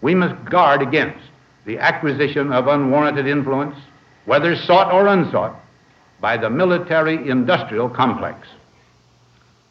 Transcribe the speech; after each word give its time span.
We 0.00 0.14
must 0.14 0.44
guard 0.44 0.82
against 0.82 1.24
the 1.64 1.78
acquisition 1.78 2.52
of 2.52 2.68
unwarranted 2.68 3.26
influence, 3.26 3.76
whether 4.24 4.56
sought 4.56 4.92
or 4.92 5.06
unsought, 5.06 5.58
by 6.20 6.36
the 6.36 6.50
military 6.50 7.28
industrial 7.28 7.88
complex. 7.88 8.46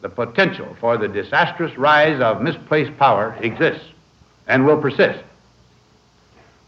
The 0.02 0.08
potential 0.08 0.76
for 0.80 0.96
the 0.98 1.08
disastrous 1.08 1.76
rise 1.78 2.20
of 2.20 2.42
misplaced 2.42 2.96
power 2.98 3.36
exists 3.40 3.84
and 4.46 4.66
will 4.66 4.80
persist. 4.80 5.22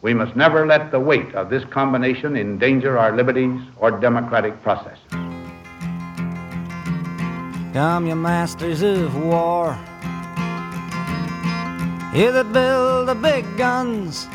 We 0.01 0.15
must 0.15 0.37
never 0.37 0.67
let 0.67 0.91
the 0.91 1.01
weight 1.01 1.35
of 1.35 1.51
this 1.51 1.65
combination 1.65 2.37
endanger 2.37 2.97
our 2.99 3.15
liberties 3.15 3.61
or 3.79 3.91
democratic 3.91 4.63
process. 4.63 4.97
Come, 7.73 8.07
you 8.07 8.15
masters 8.15 8.83
of 8.83 9.17
war, 9.23 9.79
you 12.19 12.33
that 12.33 12.53
build 12.53 13.07
the 13.07 13.15
big 13.15 13.45
guns, 13.57 14.27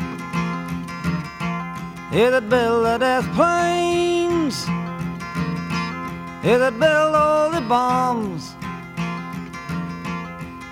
you 2.16 2.30
that 2.30 2.48
build 2.48 2.86
the 2.86 2.96
death 2.96 3.26
planes, 3.34 4.66
you 6.42 6.56
that 6.58 6.80
build 6.80 7.14
all 7.14 7.50
the 7.50 7.60
bombs, 7.60 8.54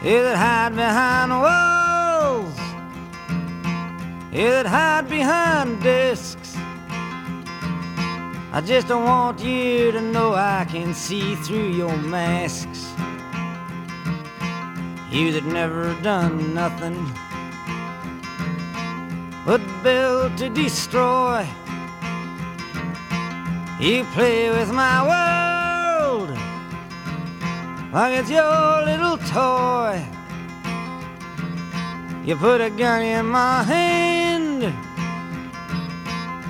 you 0.03 0.23
that 0.23 0.39
hide 0.39 0.75
behind 0.75 1.31
walls, 1.33 2.59
you 4.33 4.49
that 4.49 4.65
hide 4.65 5.07
behind 5.11 5.83
discs. 5.83 6.57
I 8.55 8.63
just 8.65 8.89
don't 8.89 9.05
want 9.05 9.39
you 9.45 9.93
to 9.93 10.01
know 10.01 10.33
I 10.33 10.65
can 10.67 10.95
see 10.95 11.35
through 11.35 11.73
your 11.73 11.95
masks. 11.95 12.82
You 15.13 15.31
that 15.33 15.45
never 15.45 15.93
done 16.01 16.55
nothing 16.55 16.97
but 19.45 19.61
build 19.83 20.39
to 20.39 20.49
destroy. 20.49 21.47
You 23.79 24.05
play 24.15 24.49
with 24.49 24.73
my 24.73 25.05
world 25.13 26.31
like 27.93 28.21
it's 28.21 28.31
your 28.31 28.87
little 28.87 29.19
toy. 29.19 30.03
You 32.25 32.35
put 32.37 32.63
a 32.63 32.71
gun 32.71 33.03
in 33.03 33.27
my 33.27 33.65
hand 33.65 34.65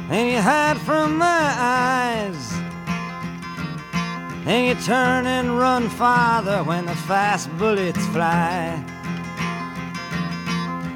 and 0.09 0.31
you 0.31 0.41
hide 0.41 0.79
from 0.79 1.19
my 1.19 1.55
eyes. 1.59 2.52
And 4.45 4.67
you 4.67 4.75
turn 4.85 5.27
and 5.27 5.59
run 5.59 5.89
farther 5.89 6.65
when 6.65 6.87
the 6.87 6.95
fast 6.95 7.49
bullets 7.59 8.05
fly. 8.09 8.83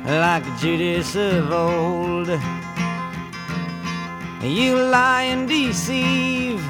Like 0.05 0.45
Judas 0.59 1.15
of 1.17 1.51
old, 1.53 2.29
you 4.43 4.75
lie 4.77 5.27
and 5.33 5.49
deceive. 5.49 6.61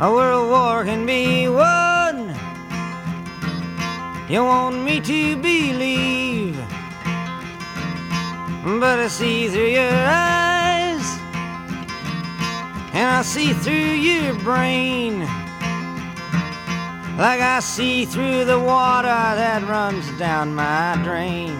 A 0.00 0.10
world 0.10 0.50
war 0.50 0.84
can 0.84 1.06
be 1.06 1.48
won. 1.48 2.34
You 4.28 4.44
want 4.44 4.82
me 4.82 5.00
to 5.00 5.36
believe 5.36 6.56
but 8.66 8.98
I 8.98 9.06
see 9.06 9.48
through 9.48 9.68
your 9.68 9.92
eyes, 9.92 10.35
and 12.96 13.10
I 13.10 13.20
see 13.20 13.52
through 13.52 13.74
your 13.74 14.32
brain, 14.36 15.20
like 17.18 17.42
I 17.42 17.60
see 17.60 18.06
through 18.06 18.46
the 18.46 18.58
water 18.58 19.08
that 19.08 19.62
runs 19.68 20.10
down 20.18 20.54
my 20.54 20.98
drain. 21.04 21.52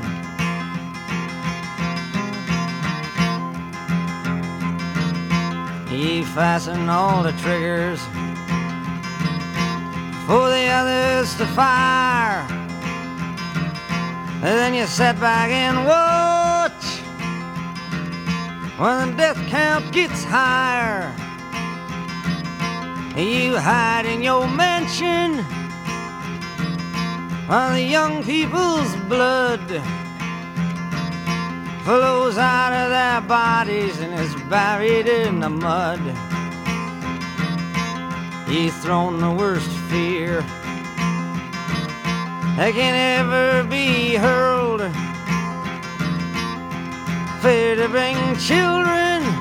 You 5.92 6.24
fasten 6.24 6.88
all 6.88 7.22
the 7.22 7.32
triggers 7.32 8.00
for 10.24 10.48
the 10.48 10.66
others 10.72 11.34
to 11.36 11.44
fire. 11.48 12.46
And 14.36 14.54
then 14.60 14.72
you 14.72 14.86
sit 14.86 15.20
back 15.20 15.50
and 15.50 15.84
watch 15.84 16.82
when 18.78 19.10
the 19.10 19.16
death 19.18 19.48
count 19.50 19.92
gets 19.92 20.24
higher. 20.24 21.25
You 23.16 23.56
hide 23.56 24.04
in 24.04 24.20
your 24.20 24.46
mansion 24.46 25.38
while 27.46 27.72
the 27.72 27.80
young 27.80 28.22
people's 28.22 28.94
blood 29.08 29.66
flows 31.82 32.36
out 32.36 32.74
of 32.74 32.90
their 32.90 33.22
bodies 33.22 33.98
and 34.00 34.12
is 34.20 34.34
buried 34.50 35.08
in 35.08 35.40
the 35.40 35.48
mud. 35.48 36.00
You've 38.50 38.74
thrown 38.82 39.18
the 39.18 39.30
worst 39.30 39.70
fear 39.88 40.42
that 42.58 42.72
can 42.74 42.94
ever 43.18 43.66
be 43.66 44.16
hurled 44.16 44.82
fear 47.40 47.76
to 47.76 47.88
bring 47.88 48.36
children 48.36 49.35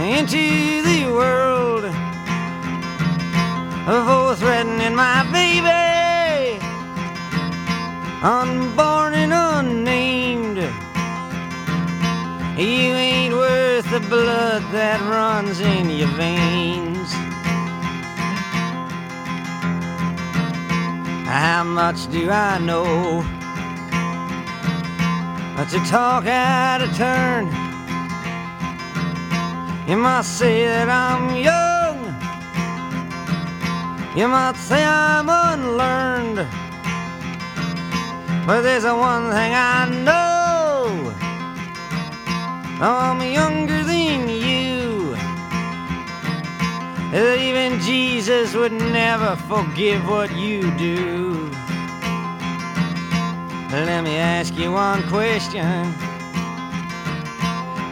into 0.00 0.82
the 0.82 1.10
world 1.10 1.82
for 3.84 4.36
threatening 4.36 4.94
my 4.94 5.24
baby, 5.32 6.60
unborn 8.22 9.14
and 9.14 9.32
unnamed. 9.32 10.58
You 12.56 12.94
ain't 12.94 13.34
worth 13.34 13.90
the 13.90 14.00
blood 14.08 14.62
that 14.72 15.00
runs 15.00 15.58
in 15.58 15.90
your 15.90 16.08
veins. 16.08 17.12
How 21.26 21.64
much 21.64 22.08
do 22.12 22.30
I 22.30 22.58
know? 22.58 23.24
But 25.56 25.68
to 25.70 25.78
talk 25.90 26.26
out 26.26 26.82
of 26.82 26.96
turn. 26.96 27.67
You 29.88 29.96
might 29.96 30.26
say 30.26 30.66
that 30.66 30.90
I'm 30.90 31.34
young, 31.34 31.96
you 34.14 34.28
might 34.28 34.56
say 34.56 34.84
I'm 34.84 35.30
unlearned, 35.30 36.46
but 38.46 38.60
there's 38.60 38.84
one 38.84 39.30
thing 39.30 39.54
I 39.54 39.88
know 40.04 41.14
I'm 42.82 43.22
younger 43.32 43.82
than 43.82 44.28
you. 44.28 45.16
That 47.10 47.38
even 47.40 47.80
Jesus 47.80 48.54
would 48.54 48.72
never 48.72 49.36
forgive 49.48 50.06
what 50.06 50.30
you 50.36 50.70
do. 50.76 51.50
Let 53.70 54.04
me 54.04 54.16
ask 54.16 54.54
you 54.54 54.70
one 54.70 55.02
question. 55.08 55.94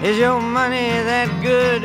Is 0.03 0.19
your 0.19 0.41
money 0.41 0.91
that 1.09 1.29
good? 1.43 1.85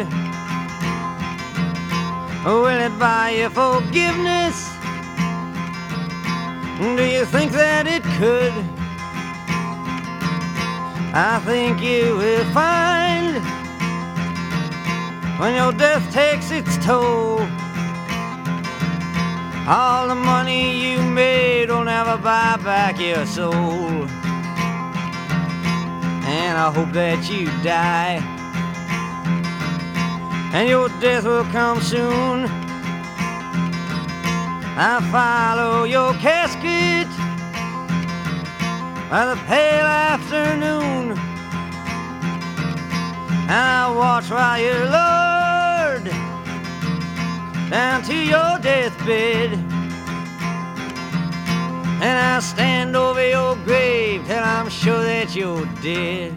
Will 2.45 2.67
it 2.67 2.99
buy 2.99 3.29
you 3.29 3.49
forgiveness? 3.49 4.69
Do 6.77 7.05
you 7.05 7.23
think 7.25 7.53
that 7.53 7.87
it 7.87 8.03
could? 8.19 8.51
I 11.13 11.39
think 11.45 11.81
you 11.81 12.17
will 12.17 12.45
find 12.53 13.39
when 15.39 15.55
your 15.55 15.71
death 15.71 16.03
takes 16.13 16.51
its 16.51 16.77
toll. 16.85 17.39
All 19.67 20.09
the 20.09 20.15
money 20.15 20.91
you 20.91 21.01
made 21.01 21.69
will 21.69 21.85
never 21.85 22.17
buy 22.17 22.57
back 22.57 22.99
your 22.99 23.25
soul. 23.25 24.07
And 26.31 26.57
I 26.57 26.71
hope 26.71 26.93
that 26.93 27.29
you 27.29 27.47
die. 27.61 28.23
And 30.53 30.69
your 30.69 30.87
death 31.01 31.25
will 31.25 31.43
come 31.51 31.81
soon. 31.81 32.47
I 34.77 34.93
follow 35.11 35.83
your 35.83 36.13
casket 36.25 37.09
by 39.09 39.25
the 39.31 39.39
pale 39.45 39.85
afternoon. 39.85 41.17
And 43.49 43.51
I 43.51 43.93
watch 43.93 44.31
while 44.31 44.57
you're 44.57 44.87
lowered 44.99 46.07
down 47.69 48.03
to 48.03 48.15
your 48.15 48.57
deathbed. 48.59 49.70
And 52.01 52.17
I 52.17 52.39
stand 52.39 52.95
over 52.95 53.23
your 53.29 53.55
grave 53.57 54.25
till 54.25 54.43
I'm 54.43 54.69
sure 54.69 55.03
that 55.03 55.35
you're 55.35 55.67
dead. 55.83 56.35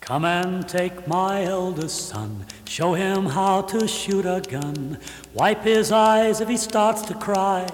Come 0.00 0.24
and 0.24 0.68
take 0.68 1.06
my 1.06 1.44
eldest 1.44 2.08
son, 2.08 2.46
show 2.64 2.94
him 2.94 3.26
how 3.26 3.62
to 3.62 3.86
shoot 3.86 4.26
a 4.26 4.40
gun. 4.40 4.98
Wipe 5.32 5.62
his 5.62 5.92
eyes 5.92 6.40
if 6.40 6.48
he 6.48 6.56
starts 6.56 7.02
to 7.02 7.14
cry 7.14 7.68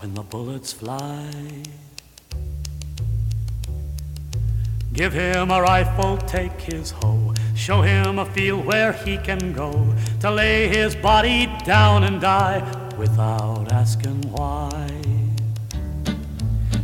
when 0.00 0.14
the 0.14 0.22
bullets 0.22 0.72
fly. 0.72 1.30
Give 4.92 5.12
him 5.12 5.50
a 5.50 5.62
rifle, 5.62 6.16
take 6.16 6.60
his 6.60 6.90
hoe, 6.90 7.32
show 7.54 7.80
him 7.80 8.18
a 8.18 8.26
field 8.26 8.66
where 8.66 8.92
he 8.92 9.18
can 9.18 9.52
go 9.52 9.94
to 10.20 10.30
lay 10.30 10.68
his 10.68 10.96
body 10.96 11.48
down 11.64 12.02
and 12.02 12.20
die 12.20 12.60
without 12.98 13.72
asking 13.72 14.20
why. 14.32 14.90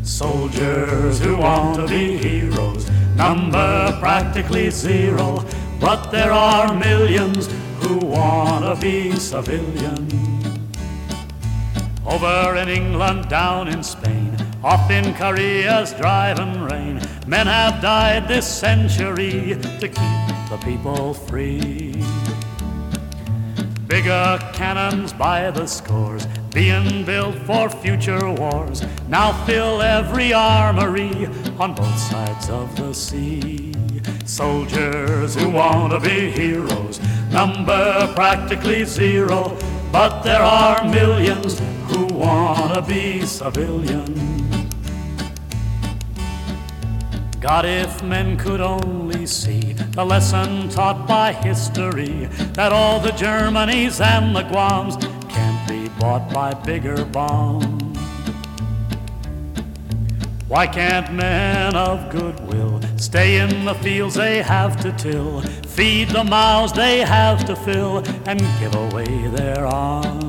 Soldiers 0.03 1.21
who 1.21 1.37
want 1.37 1.77
to 1.79 1.89
be 1.89 2.17
heroes 2.17 2.89
number 3.17 3.97
practically 3.99 4.71
zero, 4.71 5.45
but 5.81 6.11
there 6.11 6.33
are 6.33 6.73
millions 6.75 7.49
who 7.81 7.99
want 7.99 8.65
to 8.65 8.81
be 8.81 9.17
civilians. 9.17 10.13
Over 12.07 12.57
in 12.57 12.69
England, 12.69 13.29
down 13.29 13.67
in 13.67 13.83
Spain, 13.83 14.16
off 14.67 14.91
in 14.91 15.15
Korea's 15.15 15.93
driving 15.93 16.61
rain, 16.61 17.01
men 17.29 17.47
have 17.47 17.81
died 17.81 18.27
this 18.27 18.49
century 18.49 19.57
to 19.79 19.87
keep 19.87 20.27
the 20.51 20.61
people 20.65 21.15
free. 21.15 22.03
Bigger 23.87 24.41
cannons 24.55 25.13
by 25.13 25.53
the 25.53 25.67
scores, 25.67 26.27
being 26.53 27.05
built 27.05 27.37
for 27.47 27.71
future 27.71 28.29
wars, 28.33 28.83
now 29.09 29.31
fill 29.45 29.83
every 29.83 30.33
armory 30.33 31.27
on 31.61 31.73
both 31.73 31.99
sides 32.01 32.51
of 32.51 32.75
the 32.75 32.93
sea. 32.93 33.73
Soldiers 34.25 35.37
who 35.37 35.51
want 35.51 35.93
to 35.93 36.01
be 36.01 36.29
heroes 36.33 36.99
number 37.31 38.13
practically 38.17 38.85
zero, 38.85 39.57
but 39.93 40.23
there 40.23 40.43
are 40.43 40.83
millions 40.89 41.61
who 41.87 42.07
want 42.07 42.75
to 42.75 42.83
be 42.83 43.25
civilians. 43.25 44.56
God, 47.47 47.65
if 47.65 48.03
men 48.03 48.37
could 48.37 48.61
only 48.61 49.25
see 49.25 49.73
the 49.93 50.05
lesson 50.05 50.69
taught 50.69 51.07
by 51.07 51.33
history 51.33 52.25
that 52.55 52.73
all 52.73 52.99
the 52.99 53.11
Germanys 53.11 54.05
and 54.05 54.35
the 54.35 54.43
Guams 54.43 55.01
can't 55.31 55.69
be 55.69 55.89
bought 56.01 56.29
by 56.35 56.55
bigger 56.55 57.05
bombs. 57.05 57.97
Why 60.49 60.67
can't 60.67 61.15
men 61.15 61.77
of 61.77 62.11
goodwill 62.11 62.81
stay 62.97 63.39
in 63.39 63.65
the 63.65 63.75
fields 63.75 64.17
they 64.17 64.43
have 64.43 64.77
to 64.81 64.91
till, 64.99 65.41
feed 65.69 66.09
the 66.09 66.25
mouths 66.25 66.73
they 66.73 66.99
have 66.99 67.45
to 67.45 67.55
fill, 67.55 67.99
and 68.27 68.41
give 68.59 68.75
away 68.75 69.29
their 69.29 69.65
arms? 69.65 70.26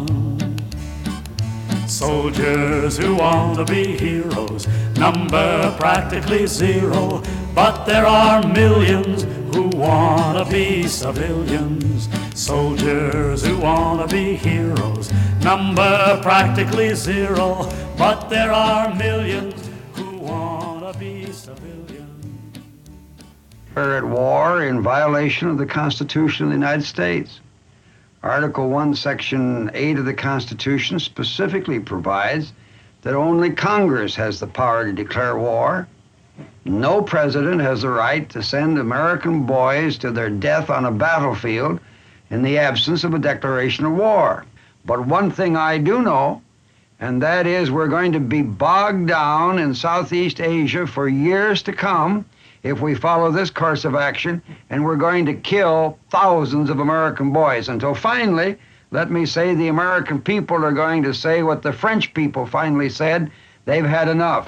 Soldiers 1.88 2.98
who 2.98 3.16
want 3.16 3.56
to 3.58 3.66
be 3.66 3.98
heroes 3.98 4.68
number 4.98 5.74
practically 5.80 6.46
zero, 6.46 7.24
but 7.56 7.86
there 7.86 8.06
are 8.06 8.46
millions 8.46 9.24
who 9.56 9.70
want 9.70 10.38
to 10.38 10.52
be 10.52 10.86
civilians. 10.86 12.10
Soldiers 12.36 13.46
who 13.46 13.58
want 13.58 14.08
to 14.08 14.14
be 14.14 14.36
heroes 14.36 15.12
number 15.42 16.20
practically 16.22 16.94
zero, 16.94 17.72
but 17.98 18.28
there 18.28 18.52
are 18.52 18.94
millions 18.94 19.70
who 19.94 20.18
want 20.18 20.92
to 20.92 21.00
be 21.00 21.32
civilians. 21.32 22.60
We're 23.74 23.98
at 23.98 24.04
war 24.04 24.64
in 24.64 24.82
violation 24.82 25.48
of 25.48 25.58
the 25.58 25.66
Constitution 25.66 26.48
of 26.48 26.50
the 26.52 26.58
United 26.58 26.84
States. 26.84 27.40
Article 28.28 28.70
1, 28.70 28.94
Section 28.94 29.72
8 29.74 30.00
of 30.00 30.06
the 30.06 30.14
Constitution 30.14 31.00
specifically 31.00 31.80
provides 31.80 32.52
that 33.02 33.16
only 33.16 33.52
Congress 33.52 34.16
has 34.16 34.42
the 34.42 34.48
power 34.48 34.84
to 34.86 34.92
declare 34.92 35.38
war. 35.38 35.88
No 36.66 37.02
president 37.02 37.62
has 37.62 37.84
the 37.84 37.90
right 37.90 38.30
to 38.32 38.44
send 38.44 38.78
American 38.78 39.46
boys 39.46 39.98
to 40.00 40.12
their 40.12 40.30
death 40.30 40.70
on 40.70 40.84
a 40.84 40.92
battlefield 40.92 41.80
in 42.30 42.42
the 42.42 42.58
absence 42.58 43.06
of 43.06 43.14
a 43.14 43.20
declaration 43.20 43.86
of 43.86 43.94
war. 43.94 44.44
But 44.84 45.08
one 45.08 45.32
thing 45.32 45.56
I 45.56 45.78
do 45.78 46.02
know, 46.02 46.42
and 47.00 47.22
that 47.22 47.48
is 47.48 47.72
we're 47.72 47.88
going 47.88 48.12
to 48.12 48.20
be 48.20 48.42
bogged 48.42 49.08
down 49.08 49.58
in 49.58 49.74
Southeast 49.74 50.42
Asia 50.42 50.86
for 50.86 51.08
years 51.08 51.62
to 51.64 51.72
come 51.72 52.26
if 52.64 52.82
we 52.82 52.96
follow 52.96 53.32
this 53.32 53.50
course 53.50 53.86
of 53.86 53.96
action, 53.96 54.42
and 54.70 54.84
we're 54.84 54.96
going 54.96 55.26
to 55.26 55.34
kill 55.34 55.98
thousands 56.10 56.70
of 56.70 56.80
American 56.80 57.32
boys 57.32 57.70
until 57.70 57.94
finally, 57.94 58.58
let 58.92 59.12
me 59.12 59.26
say, 59.26 59.54
the 59.54 59.68
American 59.68 60.22
people 60.22 60.64
are 60.64 60.72
going 60.72 61.04
to 61.04 61.14
say 61.14 61.44
what 61.44 61.62
the 61.62 61.74
French 61.74 62.14
people 62.14 62.46
finally 62.46 62.90
said 62.90 63.32
they've 63.66 63.86
had 63.86 64.08
enough. 64.08 64.48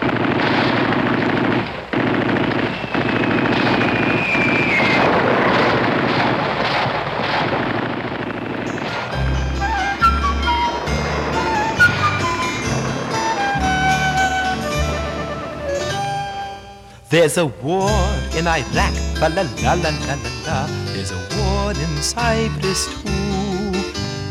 There's 17.09 17.39
a 17.39 17.47
war 17.47 17.89
in 18.37 18.45
Iraq, 18.45 18.93
la 19.19 19.29
la 19.29 19.41
la 19.41 19.73
la 19.73 19.89
la 20.05 20.15
la. 20.45 20.67
There's 20.93 21.09
a 21.09 21.17
war 21.35 21.71
in 21.71 22.03
Cyprus 22.03 22.85
too. 22.85 23.71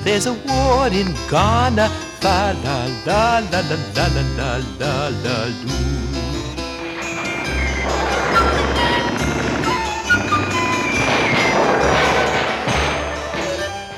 There's 0.05 0.27
a 0.27 0.35
war 0.47 0.87
in 0.87 1.13
Ghana, 1.29 1.91
la 2.23 2.55
la 2.63 2.87
la 3.05 3.41
la 3.51 3.61
la 3.67 3.77
la 3.97 4.07
la 4.39 4.51
la 4.79 5.09
la 5.25 5.37
loo. 5.65 5.99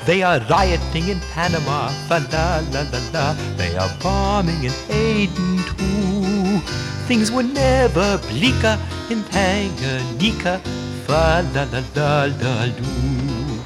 They 0.07 0.23
are 0.23 0.41
rioting 0.49 1.09
in 1.09 1.21
Panama, 1.35 1.91
fa 2.09 2.27
la 2.33 2.65
la 2.73 2.81
la 2.91 3.01
la. 3.13 3.35
They 3.59 3.77
are 3.77 3.91
bombing 4.01 4.65
in 4.65 4.73
Aden 4.89 5.59
too. 5.69 6.63
Things 7.11 7.33
were 7.33 7.43
never 7.43 8.19
bleaker 8.29 8.79
in 9.11 9.25
Tanganyika, 9.35 10.61
fa 11.07 11.43
la 11.55 11.65
la 11.73 11.83
la 11.97 12.27
la 12.41 12.53
loo. 12.77 13.59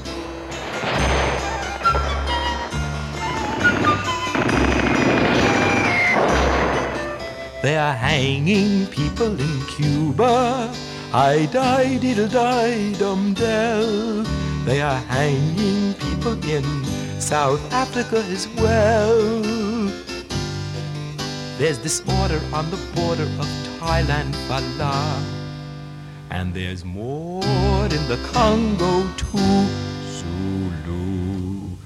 They 7.60 7.76
are 7.76 7.92
hanging 7.92 8.86
people 8.86 9.38
in 9.38 9.60
Cuba. 9.66 10.72
I 11.12 11.44
die 11.52 11.98
diddle 11.98 12.28
die 12.28 12.94
dum 12.98 13.34
dell. 13.34 14.24
They 14.64 14.80
are 14.80 15.02
hanging 15.12 15.92
people 16.04 16.42
in 16.48 16.64
South 17.20 17.60
Africa 17.74 18.24
as 18.32 18.48
well. 18.56 19.73
There's 21.56 21.78
disorder 21.78 22.40
on 22.52 22.68
the 22.70 22.76
border 22.96 23.22
of 23.22 23.46
Thailand, 23.78 24.34
Fala. 24.48 25.22
And 26.30 26.52
there's 26.52 26.84
more 26.84 27.84
in 27.84 28.08
the 28.08 28.18
Congo 28.32 29.06
too, 29.16 29.66
Zulu. 30.10 31.76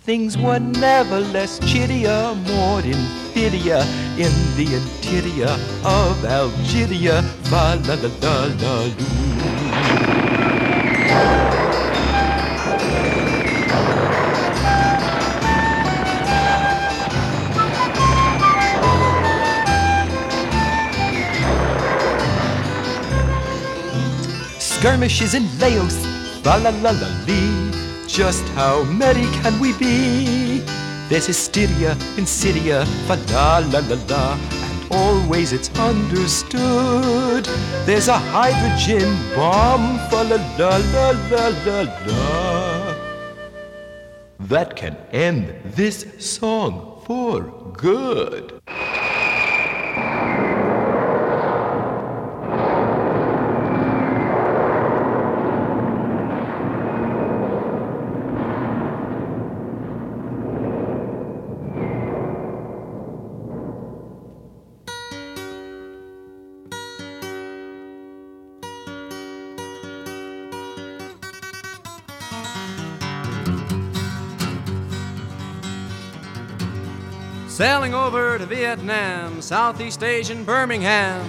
Things 0.00 0.38
were 0.38 0.58
never 0.58 1.20
less 1.20 1.58
chittier, 1.60 2.34
more 2.48 2.80
inferior 2.80 3.84
in 4.16 4.32
the 4.56 4.76
interior 4.80 5.54
of 5.84 6.24
Algeria, 6.24 7.20
fa 7.50 7.78
la 7.86 7.94
la 7.96 8.10
la 8.22 8.46
la 8.62 8.74
loo. 11.44 11.47
Skirmishes 24.78 25.34
in 25.34 25.44
Laos, 25.58 25.96
fa 26.42 26.56
la 26.62 26.70
la 26.82 26.90
la 26.90 27.08
lee. 27.26 27.70
Just 28.06 28.44
how 28.54 28.84
many 28.84 29.24
can 29.38 29.58
we 29.58 29.72
be? 29.72 30.60
There's 31.08 31.26
hysteria 31.26 31.96
in 32.16 32.26
Syria, 32.26 32.86
fa 33.08 33.16
la 33.32 33.58
la 33.72 33.80
la 33.90 33.96
la, 34.10 34.38
and 34.68 34.92
always 34.92 35.52
it's 35.52 35.70
understood. 35.80 37.44
There's 37.86 38.06
a 38.06 38.18
hydrogen 38.18 39.16
bomb, 39.34 39.98
fa 40.10 40.22
la 40.30 40.38
la 40.60 40.76
la 40.94 41.10
la 41.32 41.48
la 41.66 41.80
la. 42.06 42.94
That 44.38 44.76
can 44.76 44.96
end 45.10 45.54
this 45.74 46.06
song 46.20 47.02
for 47.04 47.42
good. 47.72 48.57
Over 78.08 78.38
to 78.38 78.46
Vietnam, 78.46 79.42
Southeast 79.42 80.02
Asian 80.02 80.42
Birmingham. 80.42 81.20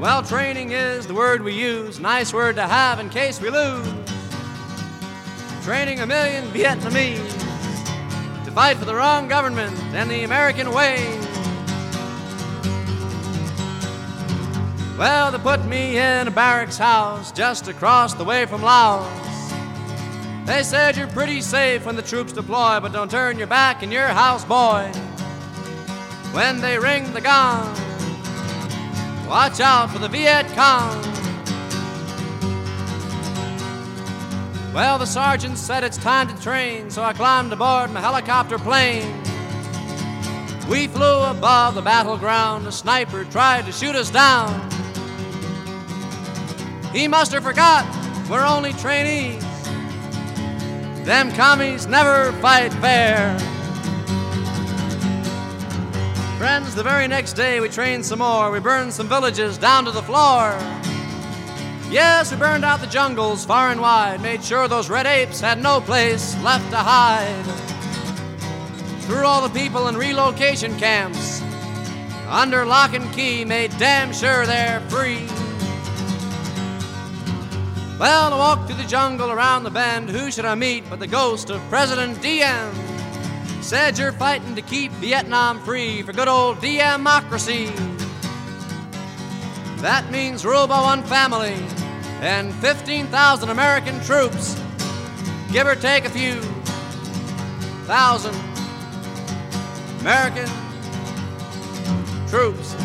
Well, 0.00 0.24
training 0.24 0.72
is 0.72 1.06
the 1.06 1.14
word 1.14 1.40
we 1.40 1.54
use, 1.54 2.00
nice 2.00 2.32
word 2.32 2.56
to 2.56 2.66
have 2.66 2.98
in 2.98 3.08
case 3.08 3.40
we 3.40 3.48
lose. 3.48 3.86
Training 5.62 6.00
a 6.00 6.06
million 6.06 6.48
Vietnamese 6.48 7.32
to 8.44 8.50
fight 8.50 8.76
for 8.76 8.86
the 8.86 8.94
wrong 8.96 9.28
government 9.28 9.78
and 9.94 10.10
the 10.10 10.24
American 10.24 10.72
way. 10.72 10.96
Well, 14.98 15.30
they 15.30 15.38
put 15.38 15.64
me 15.64 15.96
in 15.96 16.26
a 16.26 16.32
barracks 16.32 16.76
house 16.76 17.30
just 17.30 17.68
across 17.68 18.14
the 18.14 18.24
way 18.24 18.46
from 18.46 18.62
Laos. 18.62 19.27
They 20.48 20.62
said 20.62 20.96
you're 20.96 21.06
pretty 21.08 21.42
safe 21.42 21.84
when 21.84 21.94
the 21.94 22.00
troops 22.00 22.32
deploy, 22.32 22.80
but 22.80 22.90
don't 22.90 23.10
turn 23.10 23.36
your 23.36 23.46
back 23.46 23.82
in 23.82 23.92
your 23.92 24.06
house, 24.06 24.46
boy. 24.46 24.90
When 26.32 26.62
they 26.62 26.78
ring 26.78 27.12
the 27.12 27.20
gong, 27.20 27.66
watch 29.28 29.60
out 29.60 29.90
for 29.90 29.98
the 29.98 30.08
Viet 30.08 30.46
Cong. 30.54 31.02
Well, 34.72 34.98
the 34.98 35.04
sergeant 35.04 35.58
said 35.58 35.84
it's 35.84 35.98
time 35.98 36.34
to 36.34 36.42
train, 36.42 36.88
so 36.88 37.02
I 37.02 37.12
climbed 37.12 37.52
aboard 37.52 37.90
my 37.90 38.00
helicopter 38.00 38.56
plane. 38.58 39.22
We 40.66 40.86
flew 40.86 41.24
above 41.24 41.74
the 41.74 41.82
battleground. 41.82 42.66
A 42.66 42.72
sniper 42.72 43.24
tried 43.24 43.66
to 43.66 43.72
shoot 43.72 43.94
us 43.94 44.08
down. 44.08 44.70
He 46.94 47.06
must 47.06 47.32
have 47.32 47.44
forgot 47.44 47.84
we're 48.30 48.46
only 48.46 48.72
trainees. 48.72 49.47
Them 51.08 51.32
commies 51.32 51.86
never 51.86 52.32
fight 52.32 52.70
fair. 52.70 53.38
Friends, 56.36 56.74
the 56.74 56.82
very 56.82 57.08
next 57.08 57.32
day 57.32 57.60
we 57.60 57.70
trained 57.70 58.04
some 58.04 58.18
more. 58.18 58.50
We 58.50 58.60
burned 58.60 58.92
some 58.92 59.08
villages 59.08 59.56
down 59.56 59.86
to 59.86 59.90
the 59.90 60.02
floor. 60.02 60.54
Yes, 61.90 62.30
we 62.30 62.36
burned 62.36 62.62
out 62.62 62.82
the 62.82 62.86
jungles 62.86 63.46
far 63.46 63.70
and 63.70 63.80
wide, 63.80 64.20
made 64.20 64.44
sure 64.44 64.68
those 64.68 64.90
red 64.90 65.06
apes 65.06 65.40
had 65.40 65.62
no 65.62 65.80
place 65.80 66.36
left 66.42 66.70
to 66.72 66.76
hide. 66.76 67.46
Threw 69.04 69.24
all 69.24 69.40
the 69.40 69.58
people 69.58 69.88
in 69.88 69.96
relocation 69.96 70.78
camps 70.78 71.40
under 72.28 72.66
lock 72.66 72.92
and 72.92 73.10
key, 73.14 73.46
made 73.46 73.70
damn 73.78 74.12
sure 74.12 74.44
they're 74.44 74.80
free. 74.90 75.26
Well, 77.98 78.32
I 78.32 78.38
walked 78.38 78.68
through 78.68 78.76
the 78.76 78.88
jungle 78.88 79.28
around 79.28 79.64
the 79.64 79.70
bend. 79.70 80.08
Who 80.08 80.30
should 80.30 80.44
I 80.44 80.54
meet 80.54 80.88
but 80.88 81.00
the 81.00 81.08
ghost 81.08 81.50
of 81.50 81.60
President 81.68 82.22
Diem? 82.22 82.72
Said 83.60 83.98
you're 83.98 84.12
fighting 84.12 84.54
to 84.54 84.62
keep 84.62 84.92
Vietnam 84.92 85.58
free 85.64 86.02
for 86.02 86.12
good 86.12 86.28
old 86.28 86.60
democracy. 86.60 87.66
That 89.78 90.08
means 90.12 90.44
rule 90.44 90.68
by 90.68 90.80
one 90.80 91.02
family 91.02 91.56
and 92.20 92.54
15,000 92.54 93.48
American 93.48 94.00
troops, 94.02 94.54
give 95.50 95.66
or 95.66 95.74
take 95.74 96.04
a 96.04 96.10
few 96.10 96.40
thousand 97.84 98.36
American 100.02 100.48
troops. 102.28 102.76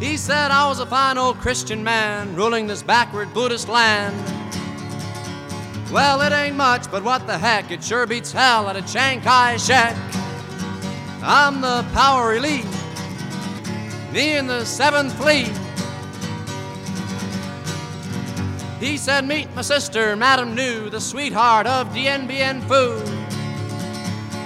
He 0.00 0.18
said 0.18 0.50
I 0.50 0.68
was 0.68 0.78
a 0.78 0.84
fine 0.84 1.16
old 1.16 1.38
Christian 1.38 1.82
man 1.82 2.36
ruling 2.36 2.66
this 2.66 2.82
backward 2.82 3.32
Buddhist 3.32 3.66
land. 3.66 4.14
Well, 5.90 6.20
it 6.20 6.32
ain't 6.32 6.54
much, 6.54 6.90
but 6.90 7.02
what 7.02 7.26
the 7.26 7.38
heck, 7.38 7.70
it 7.70 7.82
sure 7.82 8.06
beats 8.06 8.30
hell 8.30 8.68
at 8.68 8.76
a 8.76 8.82
Chiang 8.82 9.22
Kai 9.22 9.56
shek. 9.56 9.96
I'm 11.22 11.62
the 11.62 11.82
power 11.94 12.34
elite, 12.34 12.66
me 14.12 14.36
and 14.36 14.50
the 14.50 14.66
Seventh 14.66 15.14
Fleet. 15.14 15.50
He 18.78 18.98
said, 18.98 19.26
Meet 19.26 19.54
my 19.54 19.62
sister, 19.62 20.14
Madam 20.14 20.54
Nhu, 20.54 20.90
the 20.90 21.00
sweetheart 21.00 21.66
of 21.66 21.94
Dien 21.94 22.26
Bien 22.26 22.60
Phu. 22.62 23.00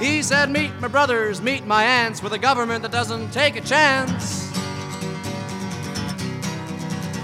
He 0.00 0.22
said, 0.22 0.48
Meet 0.48 0.80
my 0.80 0.86
brothers, 0.86 1.42
meet 1.42 1.66
my 1.66 1.82
aunts, 1.82 2.22
with 2.22 2.34
a 2.34 2.38
government 2.38 2.82
that 2.82 2.92
doesn't 2.92 3.32
take 3.32 3.56
a 3.56 3.60
chance. 3.60 4.48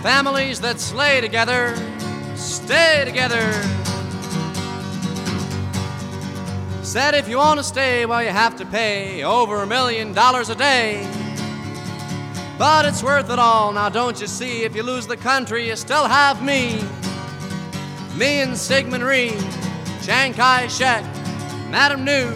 Families 0.07 0.61
that 0.61 0.79
slay 0.79 1.21
together, 1.21 1.75
stay 2.37 3.03
together. 3.05 3.43
Said, 6.85 7.17
If 7.17 7.29
you 7.29 7.39
want 7.39 7.59
to 7.59 7.65
stay, 7.65 8.07
well, 8.07 8.23
you 8.23 8.29
have 8.29 8.55
to 8.59 8.67
pay 8.67 9.25
over 9.25 9.65
a 9.65 9.67
million 9.67 10.13
dollars 10.13 10.49
a 10.49 10.55
day. 10.55 11.05
But 12.57 12.87
it's 12.87 13.03
worth 13.03 13.31
it 13.31 13.41
all. 13.41 13.73
Now, 13.73 13.89
don't 13.89 14.21
you 14.21 14.29
see? 14.29 14.63
If 14.63 14.77
you 14.77 14.85
lose 14.85 15.09
the 15.09 15.17
country, 15.17 15.67
you 15.67 15.75
still 15.75 16.07
have 16.07 16.41
me. 16.41 16.81
Me 18.15 18.43
and 18.43 18.53
Syngman 18.53 19.05
Rhee, 19.05 19.37
Chiang 20.05 20.35
Kai 20.35 20.69
shek, 20.69 21.03
Madam 21.69 22.07
Nhu. 22.07 22.31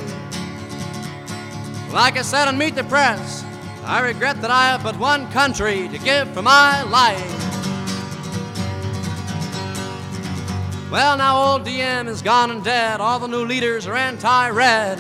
Like 1.93 2.17
I 2.17 2.23
said 2.23 2.49
on 2.49 2.59
Meet 2.59 2.75
the 2.75 2.83
Press, 2.83 3.45
I 3.85 4.01
regret 4.01 4.41
that 4.43 4.51
I 4.51 4.73
have 4.73 4.83
but 4.83 4.99
one 4.99 5.31
country 5.31 5.87
to 5.87 5.99
give 5.99 6.29
for 6.35 6.43
my 6.43 6.83
life. 6.83 7.50
Well, 10.91 11.17
now 11.17 11.53
old 11.53 11.65
Diem 11.65 12.09
is 12.09 12.21
gone 12.21 12.51
and 12.51 12.65
dead. 12.65 13.01
All 13.01 13.21
the 13.21 13.29
new 13.29 13.45
leaders 13.45 13.87
are 13.87 13.95
anti 13.95 14.51
red. 14.51 14.99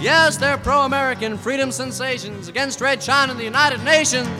Yes, 0.00 0.38
they're 0.38 0.56
pro 0.56 0.86
American 0.86 1.36
freedom 1.36 1.70
sensations 1.70 2.48
against 2.48 2.80
Red 2.80 3.02
China 3.02 3.32
and 3.32 3.38
the 3.38 3.44
United 3.44 3.84
Nations. 3.84 4.30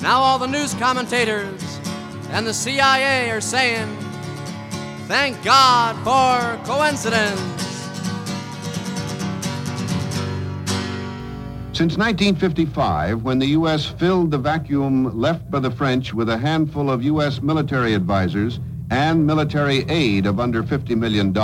Now, 0.00 0.20
all 0.20 0.38
the 0.38 0.46
news 0.46 0.74
commentators 0.74 1.80
and 2.30 2.46
the 2.46 2.54
CIA 2.54 3.30
are 3.32 3.40
saying, 3.40 3.96
thank 5.08 5.42
God 5.42 5.96
for 6.04 6.64
coincidence. 6.64 7.71
Since 11.82 11.98
1955, 11.98 13.24
when 13.24 13.40
the 13.40 13.58
U.S. 13.58 13.86
filled 13.86 14.30
the 14.30 14.38
vacuum 14.38 15.18
left 15.20 15.50
by 15.50 15.58
the 15.58 15.72
French 15.72 16.14
with 16.14 16.28
a 16.28 16.38
handful 16.38 16.88
of 16.88 17.02
U.S. 17.02 17.42
military 17.42 17.94
advisors 17.94 18.60
and 18.92 19.26
military 19.26 19.84
aid 19.88 20.26
of 20.26 20.38
under 20.38 20.62
$50 20.62 20.96
million 20.96 21.34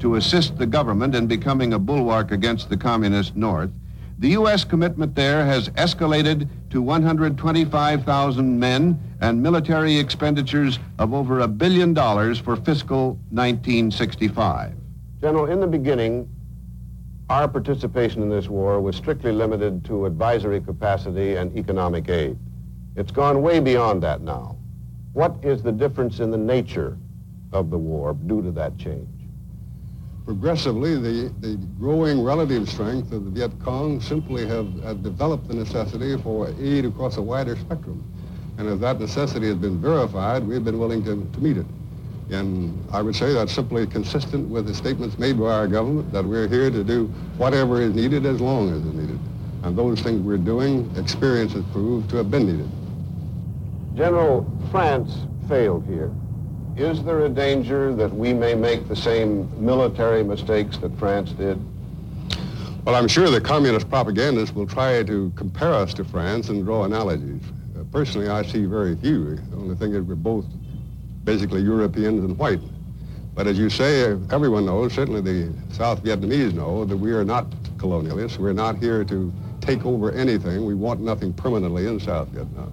to 0.00 0.16
assist 0.16 0.58
the 0.58 0.66
government 0.66 1.14
in 1.14 1.28
becoming 1.28 1.72
a 1.72 1.78
bulwark 1.78 2.32
against 2.32 2.68
the 2.68 2.76
communist 2.76 3.36
North, 3.36 3.70
the 4.18 4.30
U.S. 4.30 4.64
commitment 4.64 5.14
there 5.14 5.46
has 5.46 5.68
escalated 5.68 6.48
to 6.70 6.82
125,000 6.82 8.58
men 8.58 9.00
and 9.20 9.40
military 9.40 9.96
expenditures 9.96 10.80
of 10.98 11.14
over 11.14 11.38
a 11.38 11.46
billion 11.46 11.94
dollars 11.94 12.40
for 12.40 12.56
fiscal 12.56 13.10
1965. 13.30 14.74
General, 15.20 15.46
in 15.46 15.60
the 15.60 15.68
beginning, 15.68 16.28
our 17.30 17.46
participation 17.46 18.22
in 18.22 18.28
this 18.28 18.48
war 18.48 18.80
was 18.80 18.96
strictly 18.96 19.30
limited 19.30 19.84
to 19.84 20.04
advisory 20.04 20.60
capacity 20.60 21.36
and 21.36 21.56
economic 21.56 22.08
aid. 22.08 22.36
It's 22.96 23.12
gone 23.12 23.40
way 23.40 23.60
beyond 23.60 24.02
that 24.02 24.20
now. 24.20 24.56
What 25.12 25.36
is 25.40 25.62
the 25.62 25.70
difference 25.70 26.18
in 26.18 26.32
the 26.32 26.36
nature 26.36 26.98
of 27.52 27.70
the 27.70 27.78
war 27.78 28.14
due 28.14 28.42
to 28.42 28.50
that 28.50 28.76
change? 28.78 29.06
Progressively, 30.24 30.96
the, 30.96 31.32
the 31.38 31.54
growing 31.78 32.20
relative 32.20 32.68
strength 32.68 33.12
of 33.12 33.24
the 33.24 33.30
Viet 33.30 33.52
Cong 33.60 34.00
simply 34.00 34.44
have, 34.48 34.82
have 34.82 35.04
developed 35.04 35.46
the 35.46 35.54
necessity 35.54 36.16
for 36.18 36.52
aid 36.60 36.84
across 36.84 37.16
a 37.16 37.22
wider 37.22 37.56
spectrum. 37.56 38.04
And 38.58 38.68
as 38.68 38.80
that 38.80 38.98
necessity 38.98 39.46
has 39.46 39.56
been 39.56 39.80
verified, 39.80 40.46
we've 40.46 40.64
been 40.64 40.80
willing 40.80 41.04
to, 41.04 41.24
to 41.32 41.40
meet 41.40 41.58
it. 41.58 41.66
And 42.32 42.86
I 42.92 43.02
would 43.02 43.16
say 43.16 43.32
that's 43.32 43.52
simply 43.52 43.86
consistent 43.86 44.48
with 44.48 44.66
the 44.66 44.74
statements 44.74 45.18
made 45.18 45.38
by 45.38 45.52
our 45.52 45.66
government 45.66 46.12
that 46.12 46.24
we're 46.24 46.46
here 46.46 46.70
to 46.70 46.84
do 46.84 47.06
whatever 47.36 47.80
is 47.80 47.94
needed 47.94 48.24
as 48.24 48.40
long 48.40 48.70
as 48.70 48.84
it's 48.84 48.94
needed. 48.94 49.18
And 49.64 49.76
those 49.76 50.00
things 50.00 50.22
we're 50.22 50.38
doing, 50.38 50.90
experience 50.96 51.52
has 51.54 51.64
proved 51.72 52.08
to 52.10 52.16
have 52.16 52.30
been 52.30 52.46
needed. 52.46 52.70
General, 53.96 54.46
France 54.70 55.26
failed 55.48 55.84
here. 55.86 56.12
Is 56.76 57.02
there 57.02 57.26
a 57.26 57.28
danger 57.28 57.92
that 57.96 58.14
we 58.14 58.32
may 58.32 58.54
make 58.54 58.86
the 58.86 58.96
same 58.96 59.50
military 59.62 60.22
mistakes 60.22 60.78
that 60.78 60.96
France 60.98 61.32
did? 61.32 61.60
Well, 62.84 62.94
I'm 62.94 63.08
sure 63.08 63.28
the 63.28 63.40
communist 63.40 63.90
propagandists 63.90 64.54
will 64.54 64.66
try 64.66 65.02
to 65.02 65.32
compare 65.34 65.74
us 65.74 65.92
to 65.94 66.04
France 66.04 66.48
and 66.48 66.64
draw 66.64 66.84
analogies. 66.84 67.42
Uh, 67.78 67.82
personally, 67.92 68.28
I 68.28 68.42
see 68.42 68.64
very 68.64 68.96
few. 68.96 69.34
The 69.34 69.56
only 69.56 69.74
thing 69.74 69.92
is 69.92 70.02
we're 70.02 70.14
both 70.14 70.46
basically 71.30 71.62
Europeans 71.62 72.24
and 72.24 72.36
white. 72.36 72.60
But 73.36 73.46
as 73.46 73.56
you 73.56 73.70
say, 73.70 74.18
everyone 74.32 74.66
knows, 74.66 74.92
certainly 74.92 75.20
the 75.20 75.54
South 75.72 76.02
Vietnamese 76.02 76.52
know, 76.52 76.84
that 76.84 76.96
we 76.96 77.12
are 77.12 77.22
not 77.22 77.48
colonialists. 77.76 78.38
We're 78.38 78.52
not 78.52 78.78
here 78.78 79.04
to 79.04 79.32
take 79.60 79.86
over 79.86 80.10
anything. 80.10 80.66
We 80.66 80.74
want 80.74 80.98
nothing 80.98 81.32
permanently 81.32 81.86
in 81.86 82.00
South 82.00 82.26
Vietnam. 82.30 82.72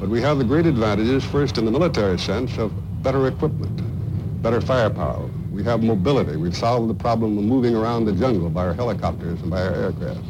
But 0.00 0.08
we 0.08 0.22
have 0.22 0.38
the 0.38 0.44
great 0.44 0.64
advantages, 0.64 1.26
first 1.26 1.58
in 1.58 1.66
the 1.66 1.70
military 1.70 2.18
sense, 2.18 2.56
of 2.56 2.72
better 3.02 3.26
equipment, 3.26 4.42
better 4.42 4.62
firepower. 4.62 5.28
We 5.52 5.62
have 5.64 5.82
mobility. 5.82 6.38
We've 6.38 6.56
solved 6.56 6.88
the 6.88 6.94
problem 6.94 7.36
of 7.36 7.44
moving 7.44 7.74
around 7.74 8.06
the 8.06 8.12
jungle 8.12 8.48
by 8.48 8.64
our 8.64 8.72
helicopters 8.72 9.42
and 9.42 9.50
by 9.50 9.60
our 9.60 9.74
aircraft. 9.74 10.24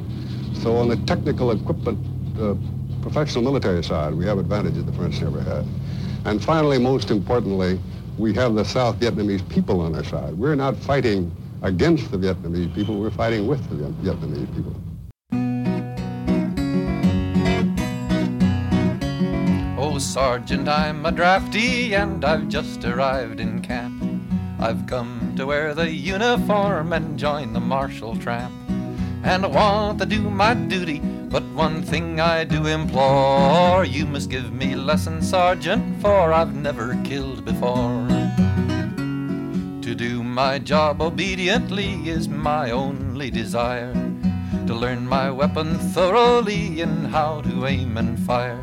So 0.54 0.76
on 0.76 0.88
the 0.88 0.96
technical 1.06 1.52
equipment, 1.52 2.00
uh, 2.40 2.56
professional 3.00 3.44
military 3.44 3.84
side, 3.84 4.12
we 4.12 4.24
have 4.24 4.38
advantages 4.38 4.84
the 4.84 4.92
French 4.92 5.20
never 5.20 5.40
had. 5.40 5.64
And 6.28 6.44
finally, 6.44 6.78
most 6.78 7.10
importantly, 7.10 7.80
we 8.18 8.34
have 8.34 8.54
the 8.54 8.62
South 8.62 9.00
Vietnamese 9.00 9.48
people 9.48 9.80
on 9.80 9.94
our 9.94 10.04
side. 10.04 10.34
We're 10.34 10.56
not 10.56 10.76
fighting 10.76 11.34
against 11.62 12.10
the 12.10 12.18
Vietnamese 12.18 12.74
people, 12.74 13.00
we're 13.00 13.10
fighting 13.10 13.46
with 13.46 13.66
the 13.70 13.76
Vietnamese 14.04 14.54
people. 14.54 14.76
Oh, 19.78 19.98
Sergeant, 19.98 20.68
I'm 20.68 21.06
a 21.06 21.12
draftee 21.12 21.92
and 21.92 22.22
I've 22.22 22.48
just 22.48 22.84
arrived 22.84 23.40
in 23.40 23.62
camp. 23.62 24.20
I've 24.60 24.86
come 24.86 25.32
to 25.38 25.46
wear 25.46 25.72
the 25.72 25.90
uniform 25.90 26.92
and 26.92 27.18
join 27.18 27.54
the 27.54 27.60
martial 27.60 28.14
tramp. 28.14 28.52
And 29.24 29.44
I 29.44 29.48
want 29.48 29.98
to 29.98 30.06
do 30.06 30.30
my 30.30 30.54
duty, 30.54 31.00
but 31.00 31.42
one 31.54 31.82
thing 31.82 32.20
I 32.20 32.44
do 32.44 32.66
implore 32.66 33.84
you 33.84 34.06
must 34.06 34.30
give 34.30 34.52
me 34.52 34.74
lessons, 34.74 35.28
Sergeant, 35.28 36.00
for 36.00 36.32
I've 36.32 36.54
never 36.54 36.94
killed 37.04 37.44
before. 37.44 38.06
To 39.82 39.94
do 39.94 40.22
my 40.22 40.58
job 40.58 41.00
obediently 41.00 42.08
is 42.08 42.28
my 42.28 42.70
only 42.70 43.30
desire. 43.30 43.92
To 44.66 44.74
learn 44.74 45.06
my 45.06 45.30
weapon 45.30 45.78
thoroughly 45.78 46.80
and 46.80 47.06
how 47.06 47.40
to 47.40 47.66
aim 47.66 47.96
and 47.96 48.18
fire. 48.20 48.60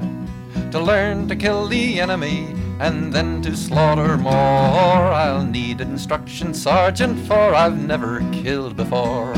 To 0.71 0.79
learn 0.79 1.27
to 1.27 1.35
kill 1.35 1.67
the 1.67 1.99
enemy 1.99 2.53
and 2.79 3.11
then 3.11 3.41
to 3.41 3.55
slaughter 3.55 4.17
more. 4.17 4.33
I'll 4.33 5.45
need 5.45 5.81
instruction, 5.81 6.53
Sergeant, 6.53 7.19
for 7.27 7.55
I've 7.55 7.77
never 7.77 8.19
killed 8.31 8.75
before. 8.75 9.33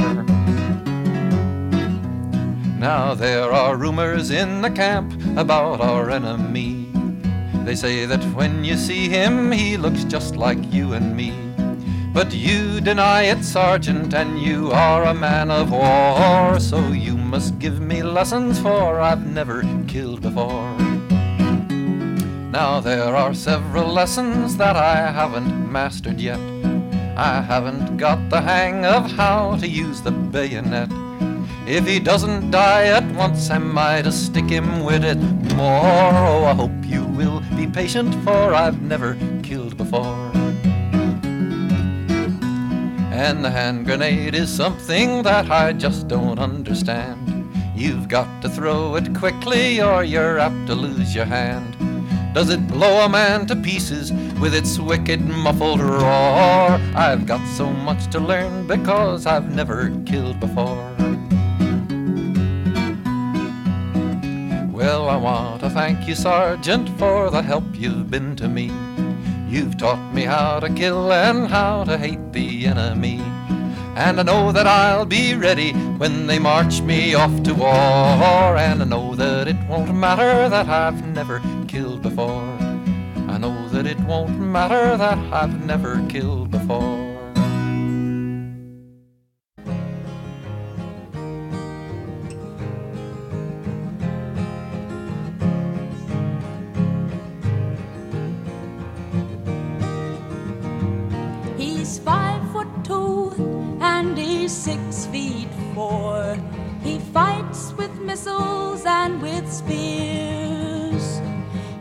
Now 2.79 3.15
there 3.15 3.51
are 3.51 3.75
rumors 3.75 4.29
in 4.29 4.62
the 4.62 4.69
camp 4.69 5.12
about 5.36 5.81
our 5.81 6.12
enemy. 6.12 6.88
They 7.65 7.75
say 7.75 8.05
that 8.05 8.24
when 8.36 8.63
you 8.63 8.77
see 8.77 9.10
him, 9.10 9.51
he 9.51 9.77
looks 9.77 10.03
just 10.03 10.36
like 10.36 10.72
you 10.72 10.93
and 10.93 11.17
me. 11.17 11.34
But 12.13 12.31
you 12.31 12.79
deny 12.79 13.24
it, 13.24 13.43
Sergeant, 13.43 14.13
and 14.13 14.39
you 14.39 14.72
are 14.72 15.05
a 15.05 15.13
man 15.13 15.50
of 15.50 15.72
war. 15.72 16.60
So 16.60 16.89
you 16.89 17.17
must 17.17 17.57
give 17.57 17.81
me 17.81 18.03
lessons, 18.03 18.60
for 18.60 19.00
I've 19.00 19.25
never 19.25 19.63
killed 19.88 20.22
before. 20.22 20.77
Now 22.51 22.79
there 22.79 23.15
are 23.15 23.34
several 23.34 23.88
lessons 23.88 24.55
that 24.57 24.75
I 24.75 25.12
haven't 25.12 25.72
mastered 25.72 26.22
yet. 26.22 26.39
I 27.17 27.41
haven't 27.41 27.98
got 27.98 28.29
the 28.29 28.41
hang 28.41 28.86
of 28.86 29.12
how 29.12 29.57
to 29.57 29.67
use 29.67 30.01
the 30.01 30.12
bayonet. 30.12 31.07
If 31.68 31.86
he 31.86 32.00
doesn't 32.00 32.52
die 32.52 32.86
at 32.86 33.04
once, 33.14 33.50
am 33.50 33.78
I 33.78 34.02
might 34.02 34.10
stick 34.12 34.50
him 34.50 34.86
with 34.86 35.04
it 35.04 35.18
more. 35.58 35.82
Oh, 35.84 36.46
I 36.46 36.54
hope 36.54 36.72
you 36.86 37.04
will 37.04 37.44
be 37.58 37.68
patient, 37.68 38.16
for 38.24 38.54
I've 38.54 38.82
never 38.82 39.18
killed 39.44 39.76
before. 39.76 40.32
And 43.12 43.44
the 43.44 43.52
hand 43.52 43.86
grenade 43.86 44.34
is 44.34 44.50
something 44.50 45.24
that 45.24 45.51
I 45.51 45.74
just 45.74 46.08
don't 46.08 46.40
understand. 46.40 47.51
You've 47.75 48.08
got 48.08 48.42
to 48.44 48.50
throw 48.50 48.96
it 48.96 49.14
quickly 49.14 49.82
or 49.82 50.06
you're 50.06 50.40
apt 50.40 50.68
to 50.68 50.74
lose 50.74 51.14
your 51.14 51.25
hand. 51.25 51.75
Does 52.34 52.50
it 52.50 52.66
blow 52.70 53.03
a 53.03 53.10
man 53.10 53.46
to 53.48 53.58
pieces 53.58 54.14
with 54.40 54.56
its 54.56 54.80
wicked 54.80 55.20
muffled 55.20 55.82
roar? 55.82 56.80
I've 56.96 57.25
got 57.25 57.46
so 57.58 57.70
much 57.70 58.08
to 58.12 58.22
learn 58.22 58.68
because 58.68 59.25
I've 59.25 59.53
never 59.53 59.92
killed 60.06 60.40
before. 60.40 60.87
Well, 64.88 65.10
I 65.10 65.18
want 65.18 65.60
to 65.60 65.70
thank 65.70 66.08
you, 66.08 66.16
Sergeant, 66.16 66.88
for 66.98 67.30
the 67.30 67.42
help 67.42 67.66
you've 67.74 68.10
been 68.10 68.38
to 68.38 68.48
me. 68.48 68.72
You've 69.50 69.76
taught 69.76 70.14
me 70.14 70.24
how 70.24 70.62
to 70.62 70.70
kill 70.70 71.12
and 71.12 71.46
how 71.50 71.84
to 71.84 71.98
hate 71.98 72.32
the 72.32 72.68
enemy. 72.68 73.20
And 73.98 74.18
I 74.18 74.24
know 74.24 74.54
that 74.54 74.66
I'll 74.66 75.06
be 75.06 75.36
ready 75.36 75.74
when 75.74 76.26
they 76.26 76.40
march 76.40 76.80
me 76.80 77.16
off 77.16 77.44
to 77.44 77.54
war. 77.54 78.56
And 78.56 78.82
I 78.82 78.86
know 78.86 79.14
that 79.16 79.50
it 79.50 79.58
won't 79.68 79.94
matter 79.94 80.48
that 80.48 80.70
I've 80.70 81.06
never 81.06 81.42
killed 81.68 82.02
before. 82.02 82.48
I 83.28 83.38
know 83.38 83.68
that 83.68 83.86
it 83.86 84.00
won't 84.00 84.40
matter 84.40 84.96
that 84.96 85.18
I've 85.34 85.66
never 85.66 86.02
killed 86.08 86.50
before. 86.50 86.97
He's 101.98 102.05
five 102.05 102.51
foot 102.51 102.68
two 102.83 103.33
and 103.81 104.16
he's 104.16 104.51
six 104.51 105.07
feet 105.07 105.50
four. 105.74 106.38
He 106.83 107.00
fights 107.00 107.74
with 107.74 107.92
missiles 108.01 108.86
and 108.86 109.20
with 109.20 109.51
spears. 109.51 111.20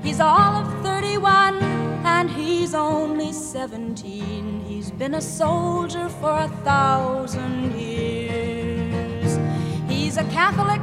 He's 0.02 0.18
all 0.18 0.62
of 0.62 0.82
31 0.82 1.62
and 2.06 2.30
he's 2.30 2.74
only 2.74 3.30
17. 3.30 4.64
He's 4.66 4.90
been 4.90 5.16
a 5.16 5.20
soldier 5.20 6.08
for 6.08 6.38
a 6.38 6.48
thousand 6.64 7.78
years. 7.78 9.38
He's 9.86 10.16
a 10.16 10.24
Catholic, 10.30 10.82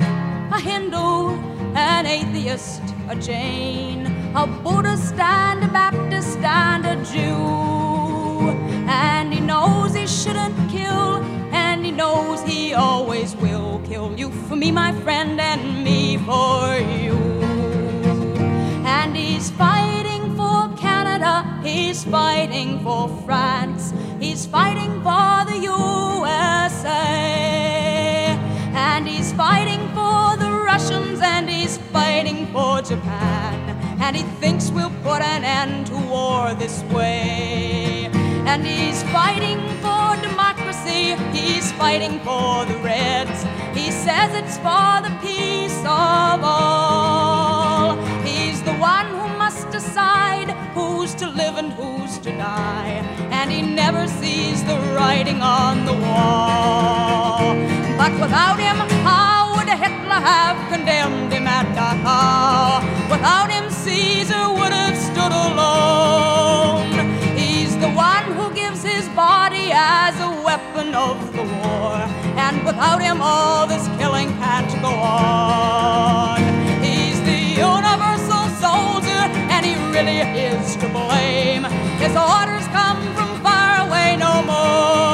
a 0.52 0.60
Hindu, 0.60 1.30
an 1.74 2.06
atheist, 2.06 2.84
a 3.10 3.16
Jain, 3.16 4.06
a 4.36 4.46
Buddhist 4.46 5.16
and 5.16 5.64
a 5.64 5.68
Baptist 5.70 6.38
and 6.38 6.86
a 6.86 7.04
Jew. 7.04 7.73
He 10.04 10.10
shouldn't 10.10 10.70
kill, 10.70 11.24
and 11.54 11.86
he 11.86 11.92
knows 11.92 12.42
he 12.42 12.74
always 12.74 13.38
will 13.38 13.82
kill 13.88 14.14
you 14.20 14.32
for 14.32 14.58
me, 14.58 14.70
my 14.70 14.92
friend, 15.00 15.40
and 15.40 15.82
me 15.82 16.18
for 16.18 16.76
you. 17.00 17.16
And 18.86 19.16
he's 19.16 19.50
fighting 19.52 20.36
for 20.36 20.68
Canada, 20.76 21.48
he's 21.64 22.04
fighting 22.04 22.82
for 22.84 23.08
France, 23.26 23.94
he's 24.20 24.46
fighting 24.46 24.92
for 25.04 25.46
the 25.50 25.60
USA. 25.72 26.92
And 28.76 29.08
he's 29.08 29.32
fighting 29.32 29.88
for 29.96 30.36
the 30.36 30.52
Russians, 30.52 31.22
and 31.22 31.50
he's 31.50 31.78
fighting 31.94 32.48
for 32.48 32.82
Japan. 32.82 33.56
And 34.02 34.18
he 34.18 34.24
thinks 34.42 34.70
we'll 34.70 34.92
put 35.02 35.22
an 35.22 35.46
end 35.46 35.88
to 35.88 35.96
war 35.96 36.54
this 36.56 36.84
way. 36.92 37.93
And 38.46 38.66
he's 38.66 39.02
fighting 39.04 39.60
for 39.82 40.16
democracy, 40.22 41.16
he's 41.32 41.72
fighting 41.74 42.20
for 42.20 42.66
the 42.66 42.78
Reds. 42.84 43.44
He 43.74 43.90
says 43.90 44.36
it's 44.36 44.58
for 44.58 45.02
the 45.02 45.14
peace 45.22 45.80
of 45.80 46.40
all. 46.44 47.96
He's 48.24 48.62
the 48.64 48.74
one 48.74 49.08
who 49.08 49.28
must 49.38 49.72
decide 49.72 50.52
who's 50.76 51.16
to 51.16 51.28
live 51.30 51.56
and 51.58 51.72
who's 51.74 52.20
to 52.20 52.32
die. 52.38 53.02
And 53.32 53.52
he 53.52 53.62
never 53.62 54.08
sees 54.08 54.64
the 54.64 54.78
writing 54.96 55.42
on 55.42 55.86
the 55.86 55.94
wall. 55.94 57.56
But 57.98 58.12
without 58.20 58.60
him, 58.60 58.78
how 59.08 59.56
would 59.56 59.70
Hitler 59.70 60.22
have 60.32 60.58
condemned 60.72 61.32
him 61.32 61.48
at 61.48 61.68
Dachau? 61.78 62.84
Without 63.10 63.50
him, 63.50 63.72
Caesar 63.72 64.50
would 64.50 64.74
have 64.74 64.98
stood 64.98 65.32
alone. 65.32 66.83
His 68.96 69.08
body 69.10 69.72
as 69.74 70.14
a 70.20 70.32
weapon 70.48 70.94
of 70.94 71.18
the 71.38 71.44
war. 71.44 71.96
And 72.46 72.64
without 72.66 73.02
him, 73.02 73.22
all 73.22 73.66
this 73.68 73.86
killing 74.00 74.30
can't 74.44 74.74
go 74.82 74.90
on. 74.90 76.40
He's 76.84 77.20
the 77.30 77.40
universal 77.70 78.44
soldier, 78.66 79.24
and 79.54 79.66
he 79.66 79.74
really 79.96 80.20
is 80.20 80.76
to 80.78 80.88
blame. 80.90 81.64
His 82.04 82.16
orders 82.16 82.66
come 82.78 83.02
from 83.16 83.30
far 83.42 83.88
away 83.88 84.18
no 84.18 84.34
more. 84.44 85.13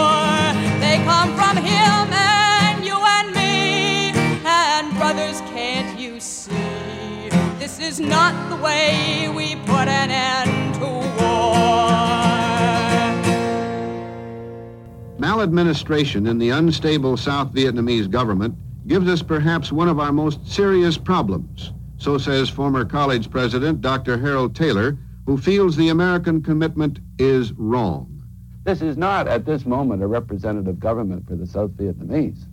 Maladministration 15.39 16.27
in 16.27 16.37
the 16.37 16.49
unstable 16.49 17.15
South 17.15 17.53
Vietnamese 17.53 18.11
government 18.11 18.53
gives 18.87 19.07
us 19.07 19.21
perhaps 19.21 19.71
one 19.71 19.87
of 19.87 19.97
our 19.97 20.11
most 20.11 20.45
serious 20.45 20.97
problems. 20.97 21.71
So 21.97 22.17
says 22.17 22.49
former 22.49 22.83
college 22.83 23.31
president 23.31 23.79
Dr. 23.79 24.17
Harold 24.17 24.53
Taylor, 24.53 24.97
who 25.25 25.37
feels 25.37 25.77
the 25.77 25.87
American 25.87 26.43
commitment 26.43 26.99
is 27.19 27.53
wrong. 27.53 28.21
This 28.65 28.81
is 28.81 28.97
not 28.97 29.29
at 29.29 29.45
this 29.45 29.65
moment 29.65 30.03
a 30.03 30.07
representative 30.07 30.77
government 30.77 31.25
for 31.25 31.37
the 31.37 31.47
South 31.47 31.71
Vietnamese. 31.71 32.43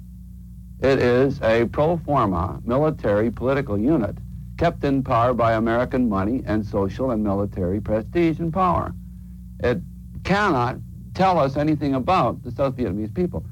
It 0.79 1.01
is 1.01 1.42
a 1.42 1.64
pro 1.64 1.96
forma 1.96 2.61
military 2.64 3.33
political 3.33 3.77
unit 3.77 4.16
kept 4.59 4.85
in 4.85 5.03
power 5.03 5.35
by 5.35 5.55
American 5.55 6.09
money 6.09 6.44
and 6.46 6.64
social 6.64 7.11
and 7.11 7.25
military 7.25 7.81
prestige 7.81 8.38
and 8.38 8.53
power. 8.53 8.94
It 9.59 9.81
cannot 10.22 10.77
tell 11.16 11.38
us 11.38 11.57
anything 11.57 11.94
about 11.94 12.42
the 12.44 12.52
South 12.52 12.76
Vietnamese 12.76 13.12
people. 13.14 13.42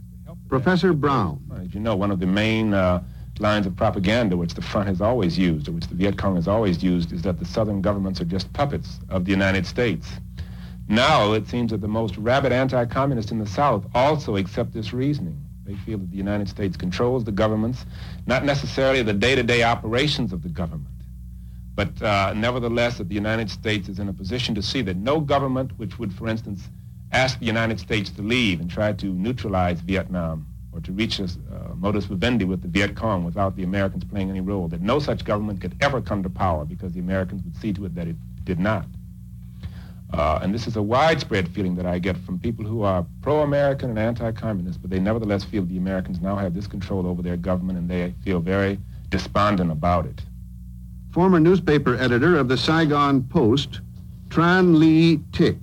Professor 0.49 0.93
Brown. 0.93 1.41
As 1.61 1.73
you 1.75 1.81
know, 1.81 1.97
one 1.97 2.11
of 2.11 2.21
the 2.21 2.27
main 2.27 2.75
uh, 2.75 3.03
lines 3.39 3.67
of 3.67 3.75
propaganda 3.75 4.37
which 4.37 4.55
the 4.55 4.63
front 4.63 4.87
has 4.87 5.01
always 5.01 5.39
used, 5.39 5.69
or 5.69 5.73
which 5.73 5.89
the 5.89 5.95
Viet 5.95 6.19
Cong 6.19 6.37
has 6.37 6.47
always 6.47 6.85
used, 6.85 7.13
is 7.13 7.23
that 7.23 7.39
the 7.39 7.45
southern 7.45 7.81
governments 7.81 8.21
are 8.21 8.27
just 8.27 8.53
puppets 8.53 9.01
of 9.09 9.25
the 9.25 9.31
United 9.31 9.67
States. 9.67 10.09
Now 10.89 11.33
it 11.33 11.49
seems 11.49 11.71
that 11.71 11.81
the 11.81 11.89
most 11.89 12.17
rabid 12.19 12.53
anti-communists 12.53 13.33
in 13.33 13.39
the 13.39 13.47
South 13.47 13.87
also 13.95 14.37
accept 14.37 14.75
this 14.75 14.93
reasoning. 14.93 15.43
They 15.65 15.75
feel 15.77 15.97
that 15.97 16.11
the 16.11 16.19
United 16.19 16.51
States 16.51 16.77
controls 16.77 17.25
the 17.25 17.33
governments, 17.33 17.87
not 18.27 18.45
necessarily 18.45 19.03
the 19.03 19.15
day-to-day 19.15 19.63
operations 19.63 20.35
of 20.35 20.43
the 20.43 20.51
government, 20.51 20.95
but 21.75 22.01
uh, 22.03 22.35
nevertheless 22.37 22.99
that 22.99 23.09
the 23.09 23.15
United 23.15 23.51
States 23.51 23.89
is 23.89 23.99
in 23.99 24.11
a 24.11 24.13
position 24.13 24.55
to 24.55 24.63
see 24.63 24.83
that 24.83 24.99
no 24.99 25.21
government 25.21 25.73
which 25.79 25.99
would, 25.99 26.13
for 26.13 26.29
instance, 26.29 26.69
ask 27.15 27.39
the 27.39 27.47
United 27.47 27.79
States 27.79 28.11
to 28.11 28.23
leave 28.23 28.61
and 28.61 28.69
try 28.69 28.93
to 28.93 29.07
neutralize 29.07 29.81
Vietnam 29.81 30.47
or 30.73 30.81
to 30.81 30.93
reach 30.93 31.21
a 31.21 31.25
uh, 31.25 31.75
modus 31.77 32.07
vivendi 32.07 32.45
with 32.45 32.61
the 32.61 32.69
Viet 32.69 32.97
Cong 32.97 33.25
without 33.25 33.55
the 33.55 33.63
Americans 33.63 34.03
playing 34.03 34.29
any 34.29 34.41
role, 34.41 34.67
that 34.69 34.81
no 34.81 34.99
such 34.99 35.25
government 35.25 35.61
could 35.61 35.77
ever 35.81 36.01
come 36.01 36.23
to 36.25 36.29
power 36.29 36.65
because 36.65 36.93
the 36.93 36.99
Americans 36.99 37.43
would 37.45 37.57
see 37.57 37.73
to 37.73 37.85
it 37.85 37.95
that 37.95 38.09
it 38.09 38.17
did 38.45 38.59
not. 38.59 38.85
Uh, 40.13 40.41
and 40.43 40.53
this 40.53 40.67
is 40.67 40.77
a 40.77 40.83
widespread 40.83 41.49
feeling 41.49 41.77
that 41.77 41.87
I 41.87 41.99
get 41.99 42.17
from 42.17 42.39
people 42.39 42.65
who 42.65 42.83
are 42.83 43.07
pro-American 43.23 43.91
and 43.91 43.99
anti-communist, 43.99 44.83
but 44.83 44.91
they 44.91 45.01
nevertheless 45.01 45.45
feel 45.45 45.65
the 45.65 45.77
Americans 45.77 46.21
now 46.21 46.37
have 46.37 46.55
this 46.55 46.67
control 46.67 47.07
over 47.07 47.23
their 47.23 47.37
government 47.37 47.79
and 47.79 47.89
they 47.89 48.13
feel 48.25 48.41
very 48.41 48.79
despondent 49.11 49.71
about 49.71 50.07
it. 50.07 50.21
Former 51.13 51.39
newspaper 51.39 51.97
editor 51.97 52.37
of 52.37 52.49
the 52.49 52.57
Saigon 52.57 53.23
Post, 53.23 53.81
Tran 54.29 54.77
Le 54.77 55.23
Tic. 55.31 55.57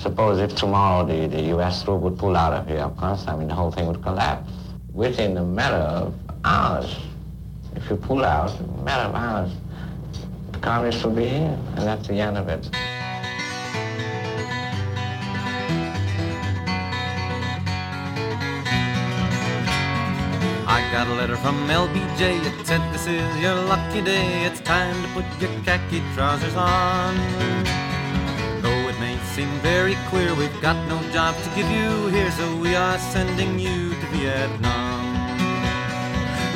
Suppose 0.00 0.40
if 0.40 0.56
tomorrow 0.56 1.04
the, 1.04 1.26
the 1.26 1.42
U.S. 1.54 1.82
troop 1.82 2.00
would 2.00 2.16
pull 2.18 2.34
out 2.34 2.54
of 2.54 2.66
here, 2.66 2.78
of 2.78 2.96
course, 2.96 3.26
I 3.28 3.36
mean, 3.36 3.48
the 3.48 3.54
whole 3.54 3.70
thing 3.70 3.86
would 3.86 4.02
collapse 4.02 4.50
within 4.94 5.36
a 5.36 5.44
matter 5.44 5.76
of 5.76 6.14
hours. 6.42 6.96
If 7.76 7.90
you 7.90 7.96
pull 7.96 8.24
out, 8.24 8.58
a 8.58 8.82
matter 8.82 9.10
of 9.10 9.14
hours, 9.14 9.52
the 10.52 10.58
communists 10.60 11.04
will 11.04 11.12
be 11.12 11.26
here, 11.26 11.58
and 11.76 11.86
that's 11.86 12.08
the 12.08 12.14
end 12.14 12.38
of 12.38 12.48
it. 12.48 12.66
I 20.66 20.88
got 20.90 21.08
a 21.08 21.14
letter 21.14 21.36
from 21.36 21.56
LBJ. 21.68 22.60
It 22.60 22.66
said, 22.66 22.80
This 22.94 23.06
is 23.06 23.36
your 23.36 23.54
lucky 23.54 24.00
day. 24.00 24.44
It's 24.46 24.60
time 24.60 24.96
to 25.02 25.08
put 25.10 25.26
your 25.42 25.50
khaki 25.62 26.02
trousers 26.14 26.56
on. 26.56 27.89
Seem 29.40 29.58
very 29.60 29.94
clear 30.10 30.34
we've 30.34 30.60
got 30.60 30.76
no 30.86 31.00
jobs 31.14 31.42
to 31.44 31.50
give 31.56 31.70
you 31.70 32.08
here, 32.08 32.30
so 32.32 32.44
we 32.58 32.74
are 32.74 32.98
sending 32.98 33.58
you 33.58 33.88
to 33.88 34.06
Vietnam. 34.12 35.00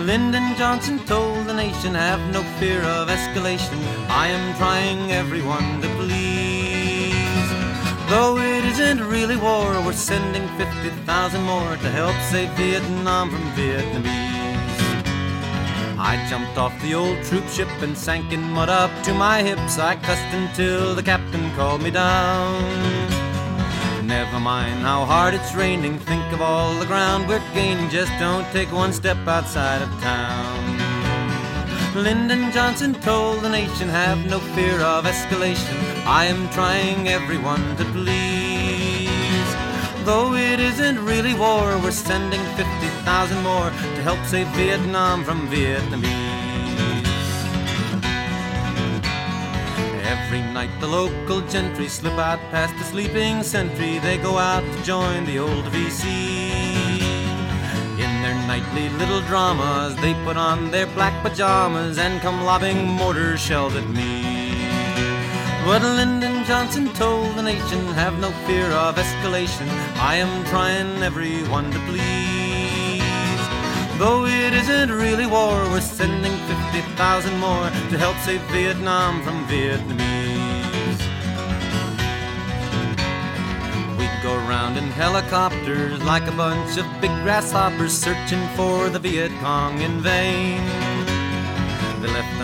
Lyndon 0.04 0.54
Johnson 0.58 0.98
told 1.06 1.46
the 1.46 1.54
nation, 1.54 1.94
Have 1.94 2.20
no 2.30 2.42
fear 2.60 2.82
of 2.82 3.08
escalation. 3.08 3.80
I 4.10 4.26
am 4.26 4.54
trying 4.58 5.12
everyone 5.12 5.80
to 5.80 5.88
please. 5.96 7.48
Though 8.10 8.36
it 8.36 8.66
isn't 8.72 9.02
really 9.08 9.38
war, 9.38 9.70
we're 9.80 9.94
sending 9.94 10.46
50,000 10.58 11.40
more 11.40 11.76
to 11.78 11.90
help 11.90 12.16
save 12.30 12.50
Vietnam 12.50 13.30
from 13.30 13.44
Vietnamese. 13.52 14.33
I 16.06 16.22
jumped 16.28 16.58
off 16.58 16.74
the 16.82 16.92
old 16.94 17.16
troop 17.24 17.48
ship 17.48 17.70
and 17.80 17.96
sank 17.96 18.30
in 18.30 18.42
mud 18.42 18.68
up 18.68 18.90
to 19.04 19.14
my 19.14 19.42
hips. 19.42 19.78
I 19.78 19.96
cussed 19.96 20.34
until 20.34 20.94
the 20.94 21.02
captain 21.02 21.50
called 21.56 21.80
me 21.80 21.90
down. 21.90 22.60
Never 24.06 24.38
mind 24.38 24.80
how 24.80 25.06
hard 25.06 25.32
it's 25.32 25.54
raining, 25.54 25.98
think 25.98 26.30
of 26.30 26.42
all 26.42 26.74
the 26.74 26.84
ground 26.84 27.26
we're 27.26 27.40
gaining. 27.54 27.88
Just 27.88 28.12
don't 28.18 28.46
take 28.52 28.70
one 28.70 28.92
step 28.92 29.16
outside 29.26 29.80
of 29.80 29.88
town. 30.02 30.62
Lyndon 31.94 32.52
Johnson 32.52 32.92
told 33.00 33.40
the 33.40 33.48
nation, 33.48 33.88
have 33.88 34.26
no 34.26 34.40
fear 34.54 34.78
of 34.82 35.06
escalation. 35.06 35.78
I 36.04 36.26
am 36.26 36.50
trying 36.50 37.08
everyone 37.08 37.76
to 37.76 37.84
please. 37.96 38.33
Though 40.04 40.34
it 40.34 40.60
isn't 40.60 41.02
really 41.02 41.32
war, 41.32 41.78
we're 41.78 41.90
sending 41.90 42.42
50,000 42.56 43.42
more 43.42 43.70
to 43.70 44.02
help 44.02 44.22
save 44.26 44.46
Vietnam 44.48 45.24
from 45.24 45.48
Vietnamese. 45.48 46.12
Every 50.04 50.42
night 50.52 50.68
the 50.80 50.88
local 50.88 51.40
gentry 51.48 51.88
slip 51.88 52.18
out 52.18 52.38
past 52.50 52.76
the 52.76 52.84
sleeping 52.84 53.42
sentry. 53.42 53.98
They 53.98 54.18
go 54.18 54.36
out 54.36 54.62
to 54.62 54.82
join 54.82 55.24
the 55.24 55.38
old 55.38 55.64
VC. 55.72 56.04
In 58.04 58.12
their 58.22 58.36
nightly 58.46 58.90
little 59.00 59.22
dramas, 59.22 59.96
they 60.02 60.12
put 60.22 60.36
on 60.36 60.70
their 60.70 60.86
black 60.88 61.14
pajamas 61.22 61.96
and 61.96 62.20
come 62.20 62.44
lobbing 62.44 62.86
mortar 62.86 63.38
shells 63.38 63.74
at 63.74 63.88
me. 63.88 64.13
But 65.64 65.80
Lyndon 65.80 66.44
Johnson 66.44 66.92
told 66.92 67.36
the 67.36 67.42
nation, 67.42 67.86
have 67.94 68.18
no 68.18 68.30
fear 68.46 68.70
of 68.72 68.96
escalation. 68.96 69.66
I 69.96 70.16
am 70.16 70.44
trying 70.44 71.02
everyone 71.02 71.70
to 71.70 71.78
please. 71.88 73.42
Though 73.98 74.26
it 74.26 74.52
isn't 74.52 74.92
really 74.92 75.24
war, 75.24 75.56
we're 75.70 75.80
sending 75.80 76.36
50,000 76.72 77.38
more 77.38 77.70
to 77.90 77.96
help 77.96 78.14
save 78.18 78.42
Vietnam 78.52 79.22
from 79.22 79.46
Vietnamese. 79.46 81.00
We 83.96 84.06
go 84.22 84.36
round 84.46 84.76
in 84.76 84.90
helicopters 84.90 86.02
like 86.02 86.26
a 86.28 86.32
bunch 86.32 86.76
of 86.76 86.84
big 87.00 87.12
grasshoppers 87.22 87.96
searching 87.96 88.46
for 88.48 88.90
the 88.90 88.98
Viet 88.98 89.32
Cong 89.40 89.80
in 89.80 90.02
vain. 90.02 90.83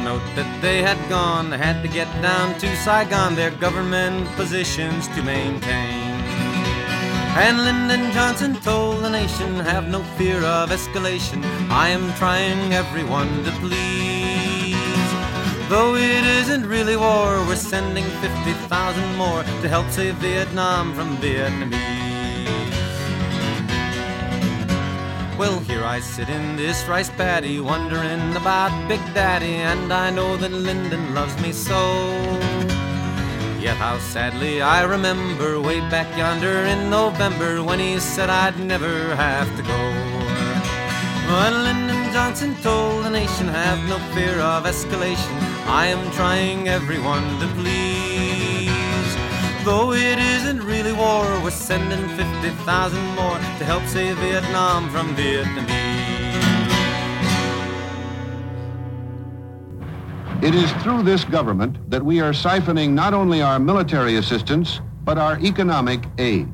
The 0.01 0.17
note 0.17 0.35
that 0.35 0.63
they 0.63 0.81
had 0.81 0.97
gone, 1.11 1.51
they 1.51 1.59
had 1.59 1.83
to 1.83 1.89
get 1.89 2.09
down 2.23 2.59
to 2.59 2.77
Saigon, 2.77 3.35
their 3.35 3.51
government 3.51 4.27
positions 4.35 5.07
to 5.09 5.23
maintain. 5.23 6.25
And 7.37 7.59
Lyndon 7.59 8.11
Johnson 8.13 8.55
told 8.63 9.05
the 9.05 9.11
nation, 9.11 9.57
have 9.57 9.89
no 9.89 10.03
fear 10.17 10.43
of 10.43 10.71
escalation. 10.71 11.45
I 11.69 11.89
am 11.91 12.15
trying 12.15 12.73
everyone 12.73 13.45
to 13.45 13.51
please. 13.61 15.11
Though 15.69 15.97
it 15.97 16.25
isn't 16.41 16.65
really 16.65 16.97
war, 16.97 17.37
we're 17.47 17.57
sending 17.57 18.05
50,000 18.05 19.17
more 19.17 19.43
to 19.43 19.69
help 19.69 19.91
save 19.91 20.15
Vietnam 20.15 20.95
from 20.95 21.19
Vietnamese. 21.19 22.10
Well, 25.41 25.59
here 25.61 25.85
I 25.85 26.01
sit 26.01 26.29
in 26.29 26.57
this 26.57 26.87
rice 26.87 27.09
paddy, 27.09 27.61
wondering 27.61 28.37
about 28.37 28.73
Big 28.87 29.01
Daddy, 29.15 29.55
and 29.55 29.91
I 29.91 30.11
know 30.11 30.37
that 30.37 30.53
Lyndon 30.53 31.15
loves 31.15 31.35
me 31.41 31.51
so. 31.51 31.81
Yet 33.59 33.79
how 33.79 33.99
sadly 34.01 34.61
I 34.61 34.83
remember 34.83 35.59
way 35.59 35.81
back 35.89 36.15
yonder 36.15 36.67
in 36.73 36.91
November 36.91 37.65
when 37.65 37.79
he 37.79 37.99
said 38.01 38.29
I'd 38.29 38.59
never 38.61 39.17
have 39.17 39.49
to 39.57 39.63
go. 39.63 39.83
But 41.27 41.55
Lyndon 41.55 42.13
Johnson 42.13 42.55
told 42.57 43.07
the 43.07 43.11
nation, 43.11 43.49
have 43.49 43.81
no 43.89 43.99
fear 44.15 44.39
of 44.41 44.65
escalation. 44.65 45.37
I 45.65 45.87
am 45.87 46.11
trying 46.11 46.69
everyone 46.69 47.25
to 47.41 47.47
please. 47.57 47.90
Though 49.65 49.93
it 49.93 50.19
isn't 50.19 50.63
really 50.63 50.93
war, 50.93 51.25
we're 51.43 51.51
sending 51.51 52.09
50,000 52.17 52.99
more 53.15 53.37
to 53.37 53.65
help 53.65 53.85
save 53.85 54.17
Vietnam 54.17 54.89
from 54.89 55.15
Vietnamese. 55.15 56.01
It 60.43 60.55
is 60.55 60.73
through 60.83 61.03
this 61.03 61.25
government 61.25 61.91
that 61.91 62.03
we 62.03 62.21
are 62.21 62.33
siphoning 62.33 62.93
not 62.93 63.13
only 63.13 63.43
our 63.43 63.59
military 63.59 64.17
assistance, 64.17 64.81
but 65.05 65.19
our 65.19 65.39
economic 65.41 66.05
aid. 66.17 66.49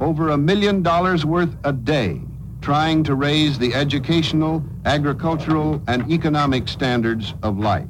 Over 0.00 0.28
a 0.28 0.38
million 0.38 0.82
dollars 0.82 1.24
worth 1.24 1.54
a 1.64 1.72
day 1.72 2.20
trying 2.60 3.02
to 3.02 3.14
raise 3.14 3.58
the 3.58 3.74
educational, 3.74 4.62
agricultural, 4.84 5.82
and 5.88 6.10
economic 6.10 6.68
standards 6.68 7.34
of 7.42 7.58
life. 7.58 7.88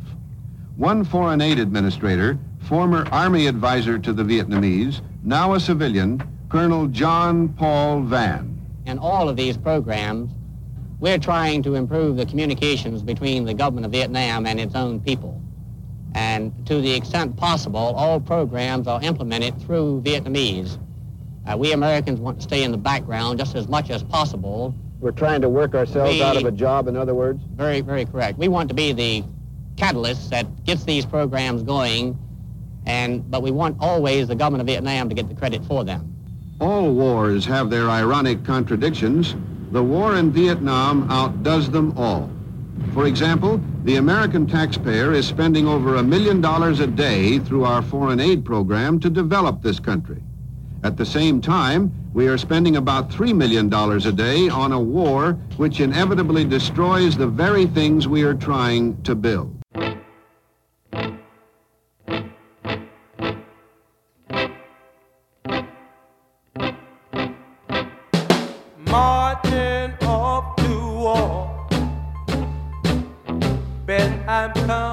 One 0.77 1.05
foreign 1.05 1.41
aid 1.41 1.59
administrator, 1.59 2.39
former 2.71 3.05
Army 3.11 3.49
advisor 3.49 3.99
to 3.99 4.13
the 4.13 4.23
Vietnamese, 4.23 5.01
now 5.25 5.55
a 5.55 5.61
civilian, 5.61 6.23
Colonel 6.49 6.87
John 6.87 7.49
Paul 7.49 8.03
Vann. 8.03 8.65
In 8.87 8.97
all 8.97 9.29
of 9.29 9.37
these 9.37 9.57
programs, 9.57 10.31
we're 11.01 11.19
trying 11.19 11.65
to 11.65 11.75
improve 11.75 12.17
the 12.17 12.25
communications 12.25 13.03
between 13.03 13.45
the 13.45 13.53
government 13.55 13.87
of 13.87 13.91
Vietnam 13.91 14.47
and 14.47 14.61
its 14.61 14.77
own 14.77 15.01
people. 15.01 15.43
And 16.15 16.65
to 16.69 16.81
the 16.81 16.95
extent 16.95 17.37
possible, 17.37 17.81
all 17.81 18.21
programs 18.21 18.87
are 18.87 19.03
implemented 19.03 19.61
through 19.63 20.03
Vietnamese. 20.03 20.79
Uh, 21.49 21.57
we 21.57 21.73
Americans 21.73 22.21
want 22.21 22.37
to 22.39 22.45
stay 22.45 22.63
in 22.63 22.71
the 22.71 22.79
background 22.79 23.41
just 23.41 23.57
as 23.57 23.67
much 23.67 23.91
as 23.91 24.05
possible. 24.05 24.77
We're 25.01 25.11
trying 25.11 25.41
to 25.41 25.49
work 25.49 25.75
ourselves 25.75 26.13
We- 26.13 26.23
out 26.23 26.37
of 26.37 26.45
a 26.45 26.53
job, 26.53 26.87
in 26.87 26.97
other 26.97 27.17
words? 27.17 27.43
Very, 27.57 27.81
very 27.81 28.05
correct. 28.05 28.39
We 28.39 28.47
want 28.47 28.69
to 28.69 28.77
be 28.77 28.93
the 28.93 29.25
catalyst 29.77 30.31
that 30.31 30.65
gets 30.65 30.85
these 30.85 31.05
programs 31.05 31.65
going, 31.65 32.17
and 32.87 33.29
but 33.31 33.43
we 33.43 33.51
want 33.51 33.77
always 33.81 34.29
the 34.29 34.35
government 34.35 34.61
of 34.61 34.67
Vietnam 34.67 35.09
to 35.09 35.15
get 35.15 35.29
the 35.29 35.35
credit 35.35 35.65
for 35.65 35.85
them. 35.85 36.15
All 36.61 36.93
wars 36.93 37.47
have 37.47 37.71
their 37.71 37.89
ironic 37.89 38.45
contradictions. 38.45 39.35
The 39.73 39.83
war 39.83 40.17
in 40.17 40.31
Vietnam 40.31 41.11
outdoes 41.11 41.71
them 41.71 41.97
all. 41.97 42.31
For 42.93 43.07
example, 43.07 43.61
the 43.85 43.97
American 43.97 44.47
taxpayer 44.47 45.13
is 45.13 45.27
spending 45.27 45.67
over 45.69 45.97
a 45.97 46.03
million 46.03 46.41
dollars 46.41 46.81
a 46.81 46.87
day 46.87 47.39
through 47.39 47.65
our 47.65 47.83
foreign 47.83 48.21
aid 48.21 48.45
program 48.45 48.99
to 49.01 49.09
develop 49.09 49.63
this 49.63 49.79
country. 49.79 50.23
At 50.83 50.97
the 50.97 51.07
same 51.07 51.41
time, 51.41 51.93
we 52.13 52.27
are 52.27 52.39
spending 52.39 52.77
about 52.77 53.11
$3 53.11 53.35
million 53.37 53.73
a 53.73 54.13
day 54.13 54.49
on 54.49 54.73
a 54.73 54.81
war 54.81 55.35
which 55.57 55.81
inevitably 55.81 56.45
destroys 56.45 57.17
the 57.17 57.27
very 57.27 57.67
things 57.67 58.09
we 58.09 58.23
are 58.23 58.35
trying 58.35 59.01
to 59.03 59.15
build. 59.15 59.60
Bet 74.41 74.71
I'm 74.71 74.90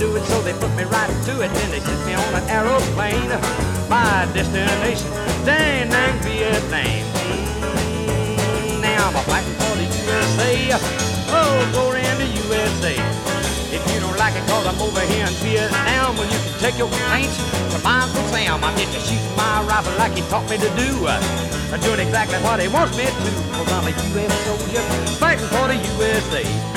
do 0.00 0.16
it, 0.16 0.24
so 0.24 0.40
they 0.40 0.54
put 0.54 0.72
me 0.80 0.84
right 0.84 1.12
to 1.28 1.44
it. 1.44 1.52
Then 1.52 1.70
they 1.70 1.80
sent 1.80 2.00
me 2.08 2.14
on 2.16 2.32
an 2.32 2.48
aeroplane. 2.48 3.28
My 3.92 4.24
destination, 4.32 5.12
Dang 5.44 5.92
Nang, 5.92 6.16
Vietnam. 6.24 7.04
Now 8.80 9.12
I'm 9.12 9.16
a 9.20 9.22
fighting 9.28 9.52
for 9.60 9.76
the 9.76 9.84
USA. 9.84 10.72
Oh, 11.36 11.52
glory 11.76 12.00
in 12.00 12.16
the 12.16 12.30
USA. 12.48 12.96
If 13.76 13.84
you 13.92 14.00
don't 14.00 14.16
like 14.16 14.34
it 14.40 14.44
cause 14.48 14.64
I'm 14.64 14.80
over 14.80 15.04
here 15.12 15.28
in 15.28 15.36
Vietnam, 15.44 16.16
well, 16.16 16.24
you 16.32 16.40
can 16.48 16.56
take 16.64 16.78
your 16.80 16.88
complaints 16.88 17.36
to 17.36 17.78
my 17.84 18.00
Uncle 18.00 18.24
Sam. 18.32 18.64
I'm 18.64 18.76
just 18.80 19.04
shooting 19.04 19.36
my 19.36 19.60
rifle 19.68 19.92
like 20.00 20.16
he 20.16 20.22
taught 20.32 20.48
me 20.48 20.56
to 20.56 20.70
do. 20.80 21.12
I'm 21.12 21.80
doing 21.84 22.00
exactly 22.00 22.40
what 22.40 22.58
he 22.58 22.68
wants 22.72 22.96
me 22.96 23.04
to. 23.04 23.30
Cause 23.52 23.68
I'm 23.68 23.84
a 23.84 23.92
U.S. 23.92 24.32
soldier 24.48 24.80
fighting 25.20 25.44
for 25.52 25.68
the 25.68 25.76
USA. 25.76 26.69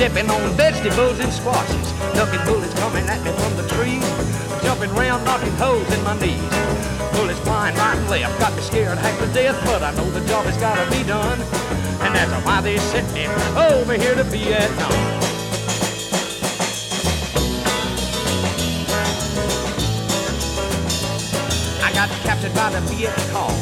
Stepping 0.00 0.30
on 0.30 0.50
vegetables 0.56 1.20
and 1.20 1.30
squashes. 1.30 1.92
Ducking 2.14 2.42
bullets 2.46 2.72
coming 2.80 3.04
at 3.04 3.22
me 3.22 3.32
from 3.32 3.54
the 3.60 3.68
trees. 3.68 4.00
Jumping 4.64 4.88
round, 4.94 5.26
knocking 5.26 5.52
holes 5.60 5.86
in 5.92 6.02
my 6.02 6.18
knees. 6.18 6.40
Bullets 7.12 7.38
flying 7.40 7.76
right 7.76 7.98
and 7.98 8.08
left. 8.08 8.40
Got 8.40 8.56
me 8.56 8.62
scared 8.62 8.96
half 8.96 9.18
to 9.20 9.26
death, 9.34 9.60
but 9.66 9.82
I 9.82 9.94
know 9.96 10.10
the 10.10 10.26
job 10.26 10.46
has 10.46 10.56
gotta 10.56 10.90
be 10.90 11.04
done. 11.04 11.38
And 12.00 12.14
that's 12.14 12.32
why 12.46 12.62
they 12.62 12.78
sent 12.78 13.12
me 13.12 13.26
over 13.60 13.92
here 13.92 14.14
to 14.14 14.24
Vietnam. 14.24 14.90
I 21.84 21.92
got 21.92 22.08
captured 22.24 22.54
by 22.54 22.70
the 22.70 22.80
Viet 22.88 23.14
Cong. 23.32 23.52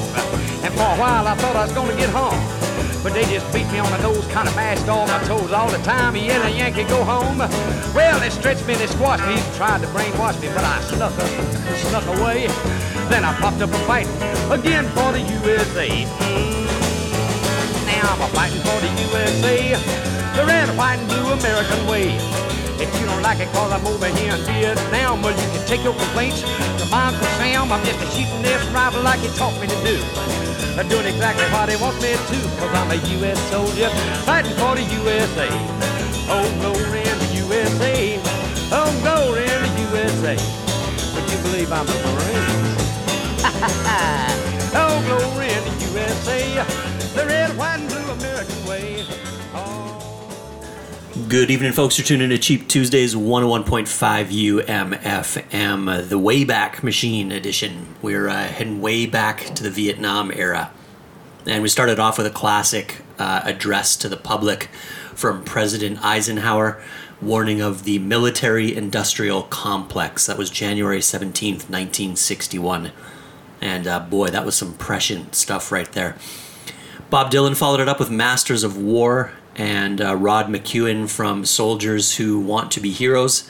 And 0.63 0.73
for 0.73 0.87
a 0.87 0.99
while 1.03 1.27
I 1.27 1.35
thought 1.35 1.57
I 1.57 1.65
was 1.65 1.73
gonna 1.73 1.97
get 1.97 2.11
hung. 2.11 2.58
But 3.03 3.15
they 3.15 3.25
just 3.25 3.51
beat 3.53 3.71
me 3.71 3.79
on 3.79 3.91
the 3.93 3.99
nose, 4.03 4.27
kind 4.29 4.49
of 4.49 4.57
mashed 4.57 4.89
all 4.89 5.07
my 5.07 5.23
toes 5.25 5.53
all 5.53 5.69
the 5.71 5.79
time, 5.79 6.17
yelling, 6.17 6.57
Yankee, 6.57 6.85
go 6.85 7.05
home. 7.05 7.39
Well, 7.95 8.19
they 8.21 8.31
stretched 8.31 8.67
me, 8.67 8.75
they 8.75 8.87
squashed 8.87 9.27
me, 9.27 9.37
tried 9.57 9.81
to 9.83 9.87
brainwash 9.89 10.41
me, 10.41 10.49
but 10.49 10.65
I 10.65 10.81
snuck 10.83 11.13
up, 11.13 11.31
snuck 11.89 12.07
away. 12.19 12.49
Then 13.09 13.25
I 13.25 13.33
popped 13.41 13.63
up 13.63 13.71
a 13.71 13.79
fight 13.87 14.09
again 14.51 14.85
for 14.91 15.13
the 15.13 15.21
USA. 15.21 15.89
Now 17.87 18.13
I'm 18.13 18.21
a 18.21 18.29
fighting 18.35 18.61
for 18.63 18.79
the 18.81 18.91
USA, 19.09 19.75
the 20.37 20.45
red, 20.45 20.69
white, 20.77 20.99
and 20.99 21.09
blue 21.09 21.33
American 21.33 21.87
way. 21.87 22.48
If 22.79 22.95
you 23.01 23.07
don't 23.07 23.23
like 23.23 23.41
it 23.41 23.51
cause 23.53 23.73
I'm 23.73 23.85
over 23.87 24.07
here 24.07 24.35
in 24.35 24.41
Vietnam, 24.47 25.21
well, 25.23 25.35
you 25.35 25.49
can 25.51 25.67
take 25.67 25.83
your 25.83 25.95
complaints 25.95 26.43
to 26.43 26.87
my 26.91 27.11
Uncle 27.11 27.27
Sam. 27.43 27.73
I'm 27.73 27.85
just 27.85 27.99
a 27.99 28.07
shooting 28.15 28.43
this 28.43 28.63
rifle 28.71 29.03
like 29.03 29.19
he 29.19 29.29
taught 29.35 29.59
me 29.61 29.67
to 29.67 29.79
do. 29.83 29.99
I'm 30.79 30.87
doing 30.87 31.07
exactly 31.07 31.43
what 31.51 31.67
they 31.67 31.75
want 31.75 31.99
me 32.01 32.15
to, 32.15 32.39
cause 32.63 32.73
I'm 32.79 32.91
a 32.95 32.99
U.S. 33.19 33.39
soldier 33.51 33.91
fighting 34.23 34.55
for 34.63 34.79
the 34.79 34.87
USA. 35.03 35.51
Oh, 36.31 36.47
glory 36.63 37.03
in 37.03 37.19
the 37.19 37.31
USA. 37.51 38.15
Oh, 38.71 38.87
glory 39.03 39.43
in 39.43 39.61
the 39.67 39.75
USA. 39.91 40.39
Would 41.19 41.27
you 41.33 41.39
believe 41.51 41.73
I'm 41.73 41.83
a 41.83 41.99
Marine? 42.07 42.79
oh, 44.79 45.03
glory 45.03 45.51
in 45.51 45.65
the 45.67 45.75
USA. 45.99 46.63
The 47.15 47.27
red, 47.27 47.57
white, 47.59 47.81
and 47.81 47.89
blue 47.89 48.11
American 48.13 48.67
way. 48.67 49.28
Good 51.29 51.51
evening, 51.51 51.73
folks. 51.73 51.99
You're 51.99 52.07
tuning 52.07 52.31
to 52.31 52.39
Cheap 52.39 52.69
Tuesdays 52.69 53.15
101.5 53.15 54.65
UMFM, 54.65 56.09
the 56.09 56.19
Wayback 56.19 56.83
Machine 56.83 57.33
edition. 57.33 57.97
We're 58.01 58.29
uh, 58.29 58.47
heading 58.47 58.81
way 58.81 59.05
back 59.05 59.41
to 59.57 59.63
the 59.63 59.69
Vietnam 59.69 60.33
era. 60.33 60.71
And 61.45 61.63
we 61.63 61.69
started 61.69 61.99
off 61.99 62.17
with 62.17 62.27
a 62.27 62.31
classic 62.31 63.03
uh, 63.19 63.43
address 63.45 63.95
to 63.97 64.09
the 64.09 64.17
public 64.17 64.71
from 65.15 65.45
President 65.45 66.03
Eisenhower, 66.03 66.81
warning 67.21 67.61
of 67.61 67.85
the 67.85 67.99
military 67.99 68.75
industrial 68.75 69.43
complex. 69.43 70.25
That 70.25 70.39
was 70.39 70.49
January 70.49 71.01
17th, 71.01 71.69
1961. 71.69 72.93
And 73.61 73.87
uh, 73.87 74.01
boy, 74.01 74.29
that 74.29 74.47
was 74.47 74.55
some 74.55 74.73
prescient 74.73 75.35
stuff 75.35 75.71
right 75.71 75.93
there. 75.93 76.17
Bob 77.11 77.31
Dylan 77.31 77.55
followed 77.55 77.81
it 77.81 77.89
up 77.89 77.99
with 77.99 78.11
Masters 78.11 78.65
of 78.65 78.79
War 78.79 79.33
and 79.59 80.01
uh, 80.01 80.15
Rod 80.15 80.47
McKuen 80.47 81.11
from 81.11 81.45
Soldiers 81.45 82.17
Who 82.17 82.39
Want 82.39 82.71
to 82.73 82.81
Be 82.81 82.91
Heroes, 82.91 83.43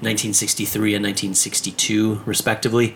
1963 0.00 0.94
and 0.94 1.04
1962, 1.04 2.22
respectively. 2.26 2.94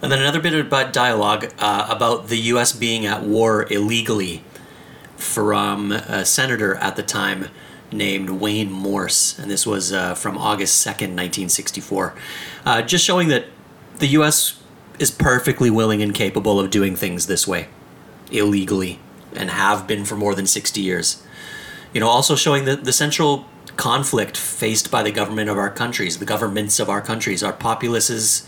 And 0.00 0.12
then 0.12 0.20
another 0.20 0.40
bit 0.40 0.54
about 0.54 0.92
dialogue 0.92 1.52
uh, 1.58 1.88
about 1.90 2.28
the 2.28 2.36
U.S. 2.36 2.72
being 2.72 3.04
at 3.04 3.22
war 3.22 3.66
illegally 3.70 4.44
from 5.16 5.92
a 5.92 6.24
senator 6.24 6.76
at 6.76 6.96
the 6.96 7.02
time 7.02 7.48
named 7.90 8.30
Wayne 8.30 8.70
Morse. 8.70 9.38
And 9.38 9.50
this 9.50 9.66
was 9.66 9.92
uh, 9.92 10.14
from 10.14 10.38
August 10.38 10.86
2nd, 10.86 11.16
1964. 11.16 12.14
Uh, 12.64 12.82
just 12.82 13.04
showing 13.04 13.28
that 13.28 13.46
the 13.98 14.08
U.S. 14.08 14.60
is 14.98 15.10
perfectly 15.10 15.70
willing 15.70 16.02
and 16.02 16.14
capable 16.14 16.60
of 16.60 16.70
doing 16.70 16.96
things 16.96 17.26
this 17.26 17.48
way, 17.48 17.68
illegally, 18.30 19.00
and 19.34 19.50
have 19.50 19.86
been 19.86 20.04
for 20.04 20.16
more 20.16 20.34
than 20.34 20.46
60 20.46 20.80
years. 20.80 21.24
You 21.94 22.00
know, 22.00 22.08
also 22.08 22.36
showing 22.36 22.66
the, 22.66 22.76
the 22.76 22.92
central 22.92 23.46
conflict 23.76 24.36
faced 24.36 24.90
by 24.90 25.02
the 25.02 25.10
government 25.10 25.48
of 25.48 25.56
our 25.56 25.70
countries, 25.70 26.18
the 26.18 26.24
governments 26.24 26.78
of 26.78 26.90
our 26.90 27.00
countries. 27.00 27.42
Our 27.42 27.52
populaces 27.52 28.46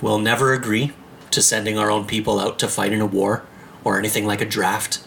will 0.00 0.18
never 0.18 0.52
agree 0.52 0.92
to 1.30 1.42
sending 1.42 1.78
our 1.78 1.90
own 1.90 2.06
people 2.06 2.38
out 2.38 2.58
to 2.60 2.68
fight 2.68 2.92
in 2.92 3.00
a 3.00 3.06
war 3.06 3.42
or 3.82 3.98
anything 3.98 4.26
like 4.26 4.40
a 4.40 4.46
draft. 4.46 5.02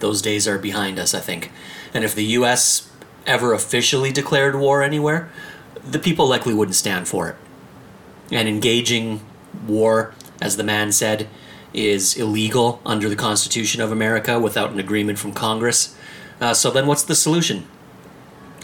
Those 0.00 0.20
days 0.20 0.46
are 0.46 0.58
behind 0.58 0.98
us, 0.98 1.14
I 1.14 1.20
think. 1.20 1.50
And 1.94 2.04
if 2.04 2.14
the 2.14 2.24
US 2.24 2.90
ever 3.26 3.52
officially 3.52 4.12
declared 4.12 4.56
war 4.56 4.82
anywhere, 4.82 5.30
the 5.84 5.98
people 5.98 6.28
likely 6.28 6.54
wouldn't 6.54 6.74
stand 6.74 7.08
for 7.08 7.28
it. 7.28 7.36
And 8.30 8.48
engaging 8.48 9.20
war, 9.66 10.14
as 10.40 10.56
the 10.56 10.64
man 10.64 10.92
said, 10.92 11.28
is 11.72 12.16
illegal 12.16 12.80
under 12.84 13.08
the 13.08 13.16
Constitution 13.16 13.80
of 13.80 13.92
America 13.92 14.38
without 14.38 14.70
an 14.70 14.80
agreement 14.80 15.18
from 15.18 15.32
Congress. 15.32 15.96
Uh, 16.40 16.54
so 16.54 16.70
then 16.70 16.86
what's 16.86 17.02
the 17.02 17.14
solution? 17.14 17.66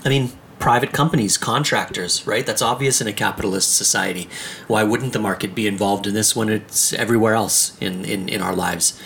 I 0.05 0.09
mean, 0.09 0.33
private 0.59 0.93
companies, 0.93 1.37
contractors, 1.37 2.27
right? 2.27 2.47
That's 2.47 2.63
obvious 2.63 3.01
in 3.01 3.07
a 3.07 3.13
capitalist 3.13 3.77
society. 3.77 4.29
Why 4.67 4.83
wouldn't 4.83 5.13
the 5.13 5.19
market 5.19 5.55
be 5.55 5.67
involved 5.67 6.07
in 6.07 6.15
this 6.15 6.35
when 6.35 6.49
it's 6.49 6.93
everywhere 6.95 7.35
else 7.35 7.77
in, 7.81 8.05
in, 8.05 8.29
in 8.29 8.41
our 8.41 8.55
lives? 8.55 8.99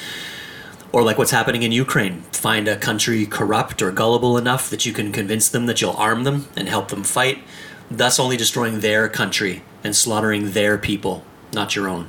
Or 0.92 1.02
like 1.02 1.18
what's 1.18 1.30
happening 1.30 1.62
in 1.62 1.72
Ukraine. 1.72 2.22
Find 2.32 2.68
a 2.68 2.76
country 2.76 3.26
corrupt 3.26 3.82
or 3.82 3.92
gullible 3.92 4.36
enough 4.38 4.70
that 4.70 4.86
you 4.86 4.92
can 4.92 5.12
convince 5.12 5.48
them 5.48 5.66
that 5.66 5.80
you'll 5.80 5.92
arm 5.92 6.24
them 6.24 6.48
and 6.56 6.68
help 6.68 6.88
them 6.88 7.04
fight, 7.04 7.42
thus 7.90 8.18
only 8.18 8.36
destroying 8.36 8.80
their 8.80 9.08
country 9.08 9.62
and 9.82 9.94
slaughtering 9.94 10.52
their 10.52 10.78
people, 10.78 11.24
not 11.52 11.74
your 11.76 11.88
own. 11.88 12.08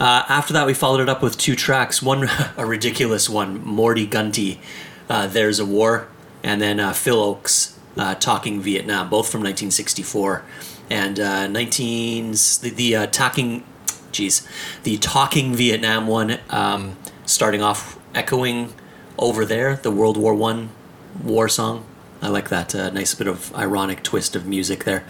Uh, 0.00 0.24
after 0.28 0.52
that, 0.52 0.66
we 0.66 0.74
followed 0.74 1.00
it 1.00 1.08
up 1.08 1.22
with 1.22 1.36
two 1.36 1.56
tracks. 1.56 2.00
One, 2.00 2.28
a 2.56 2.64
ridiculous 2.64 3.28
one, 3.28 3.64
Morty 3.64 4.06
Gunty, 4.06 4.60
uh, 5.08 5.26
There's 5.26 5.58
a 5.58 5.66
War, 5.66 6.08
and 6.42 6.60
then 6.60 6.78
uh, 6.78 6.92
Phil 6.92 7.34
Ochs, 7.34 7.76
uh, 7.96 8.14
Talking 8.14 8.60
Vietnam, 8.60 9.10
both 9.10 9.30
from 9.30 9.40
1964. 9.40 10.44
And 10.90 11.18
uh, 11.18 11.48
19, 11.48 12.30
the, 12.30 12.72
the 12.74 12.96
uh, 12.96 13.06
Talking, 13.06 13.64
geez, 14.12 14.46
the 14.84 14.98
Talking 14.98 15.54
Vietnam 15.54 16.06
one, 16.06 16.38
um, 16.50 16.96
starting 17.26 17.62
off 17.62 17.98
echoing 18.14 18.72
over 19.18 19.44
there, 19.44 19.76
the 19.76 19.90
World 19.90 20.16
War 20.16 20.34
One 20.34 20.70
war 21.22 21.48
song. 21.48 21.84
I 22.22 22.28
like 22.28 22.48
that 22.48 22.74
nice 22.94 23.14
bit 23.14 23.26
of 23.26 23.54
ironic 23.54 24.02
twist 24.02 24.36
of 24.36 24.46
music 24.46 24.84
there. 24.84 25.04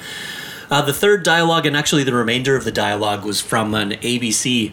Uh, 0.70 0.82
the 0.82 0.92
third 0.92 1.22
dialogue, 1.22 1.64
and 1.64 1.74
actually 1.74 2.04
the 2.04 2.12
remainder 2.12 2.54
of 2.54 2.64
the 2.64 2.72
dialogue, 2.72 3.24
was 3.24 3.40
from 3.40 3.74
an 3.74 3.92
ABC 3.92 4.72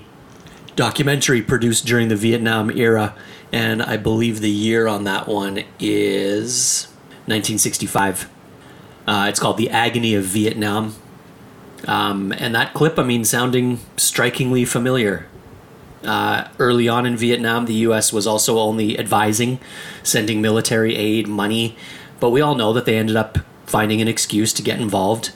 documentary 0.76 1.42
produced 1.42 1.86
during 1.86 2.10
the 2.10 2.16
Vietnam 2.16 2.70
era, 2.70 3.16
and 3.52 3.82
I 3.82 3.98
believe 3.98 4.42
the 4.42 4.50
year 4.50 4.88
on 4.88 5.04
that 5.06 5.28
one 5.28 5.64
is 5.80 6.88
1965. 7.28 8.30
Uh, 9.08 9.28
it's 9.30 9.40
called 9.40 9.58
The 9.58 9.70
Agony 9.70 10.16
of 10.16 10.24
Vietnam. 10.26 10.96
Um, 11.88 12.32
and 12.34 12.56
that 12.56 12.74
clip, 12.74 12.98
I 12.98 13.04
mean, 13.04 13.24
sounding 13.24 13.80
strikingly 13.96 14.66
familiar. 14.66 15.28
Uh, 16.04 16.48
early 16.60 16.88
on 16.88 17.06
in 17.06 17.16
Vietnam, 17.16 17.66
the 17.66 17.74
U.S. 17.74 18.12
was 18.12 18.28
also 18.28 18.60
only 18.60 18.98
advising, 19.00 19.60
sending 20.04 20.42
military 20.42 20.96
aid, 20.96 21.28
money, 21.28 21.78
but 22.20 22.30
we 22.30 22.42
all 22.42 22.56
know 22.56 22.74
that 22.74 22.86
they 22.86 22.98
ended 22.98 23.16
up 23.16 23.40
finding 23.66 24.02
an 24.02 24.08
excuse 24.08 24.54
to 24.54 24.62
get 24.62 24.80
involved 24.80 25.32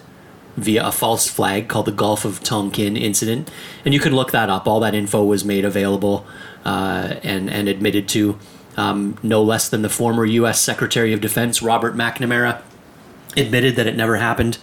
via 0.58 0.86
a 0.86 0.92
false 0.92 1.28
flag 1.28 1.68
called 1.68 1.86
the 1.86 1.92
Gulf 1.92 2.26
of 2.26 2.44
Tonkin 2.44 2.98
incident, 2.98 3.50
and 3.86 3.94
you 3.94 4.00
can 4.00 4.16
look 4.16 4.32
that 4.32 4.50
up. 4.50 4.68
All 4.68 4.80
that 4.82 4.94
info 4.94 5.24
was 5.24 5.46
made 5.46 5.66
available 5.66 6.26
uh, 6.66 7.16
and 7.24 7.50
and 7.50 7.68
admitted 7.68 8.08
to. 8.10 8.38
Um, 8.78 9.18
no 9.22 9.44
less 9.44 9.68
than 9.68 9.82
the 9.82 9.90
former 9.90 10.24
U.S. 10.26 10.62
Secretary 10.62 11.12
of 11.12 11.20
Defense 11.20 11.62
Robert 11.62 11.96
McNamara 11.96 12.62
admitted 13.36 13.76
that 13.76 13.88
it 13.88 13.98
never 13.98 14.16
happened. 14.18 14.58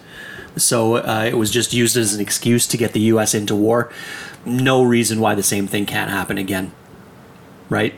So 0.56 0.96
uh, 0.96 1.26
it 1.28 1.36
was 1.36 1.50
just 1.50 1.74
used 1.74 1.98
as 1.98 2.14
an 2.14 2.20
excuse 2.20 2.66
to 2.68 2.78
get 2.78 2.94
the 2.94 3.00
U.S. 3.00 3.34
into 3.34 3.54
war. 3.54 3.92
No 4.46 4.82
reason 4.82 5.20
why 5.20 5.34
the 5.34 5.42
same 5.42 5.66
thing 5.66 5.84
can't 5.84 6.10
happen 6.10 6.38
again. 6.38 6.72
Right? 7.68 7.94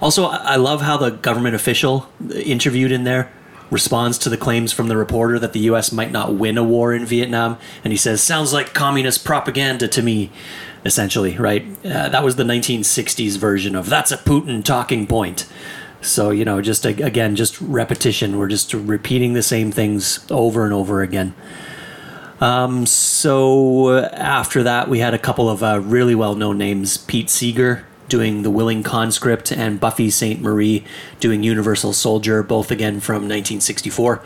Also, 0.00 0.24
I 0.24 0.56
love 0.56 0.80
how 0.80 0.96
the 0.96 1.10
government 1.10 1.54
official 1.54 2.08
interviewed 2.34 2.90
in 2.90 3.04
there 3.04 3.30
responds 3.72 4.18
to 4.18 4.28
the 4.28 4.36
claims 4.36 4.70
from 4.72 4.88
the 4.88 4.96
reporter 4.96 5.38
that 5.38 5.54
the 5.54 5.60
U.S. 5.60 5.90
might 5.90 6.12
not 6.12 6.34
win 6.34 6.58
a 6.58 6.62
war 6.62 6.92
in 6.92 7.06
Vietnam, 7.06 7.58
and 7.82 7.92
he 7.92 7.96
says, 7.96 8.22
"Sounds 8.22 8.52
like 8.52 8.74
communist 8.74 9.24
propaganda 9.24 9.88
to 9.88 10.02
me." 10.02 10.30
Essentially, 10.84 11.38
right? 11.38 11.64
Uh, 11.84 12.08
that 12.08 12.24
was 12.24 12.36
the 12.36 12.44
1960s 12.44 13.38
version 13.38 13.74
of 13.74 13.88
"That's 13.88 14.12
a 14.12 14.18
Putin 14.18 14.62
talking 14.62 15.06
point." 15.06 15.48
So 16.02 16.30
you 16.30 16.44
know, 16.44 16.60
just 16.60 16.84
again, 16.84 17.34
just 17.34 17.60
repetition. 17.60 18.38
We're 18.38 18.48
just 18.48 18.74
repeating 18.74 19.32
the 19.32 19.42
same 19.42 19.72
things 19.72 20.24
over 20.30 20.64
and 20.64 20.74
over 20.74 21.00
again. 21.00 21.34
Um, 22.40 22.86
so 22.86 23.98
after 23.98 24.64
that, 24.64 24.88
we 24.88 24.98
had 24.98 25.14
a 25.14 25.18
couple 25.18 25.48
of 25.48 25.62
uh, 25.62 25.80
really 25.80 26.14
well-known 26.14 26.58
names: 26.58 26.98
Pete 26.98 27.30
Seeger 27.30 27.86
doing 28.12 28.42
The 28.42 28.50
Willing 28.50 28.82
Conscript, 28.82 29.50
and 29.50 29.80
Buffy 29.80 30.10
Sainte-Marie 30.10 30.84
doing 31.18 31.42
Universal 31.42 31.94
Soldier, 31.94 32.42
both 32.42 32.70
again 32.70 33.00
from 33.00 33.22
1964. 33.22 34.22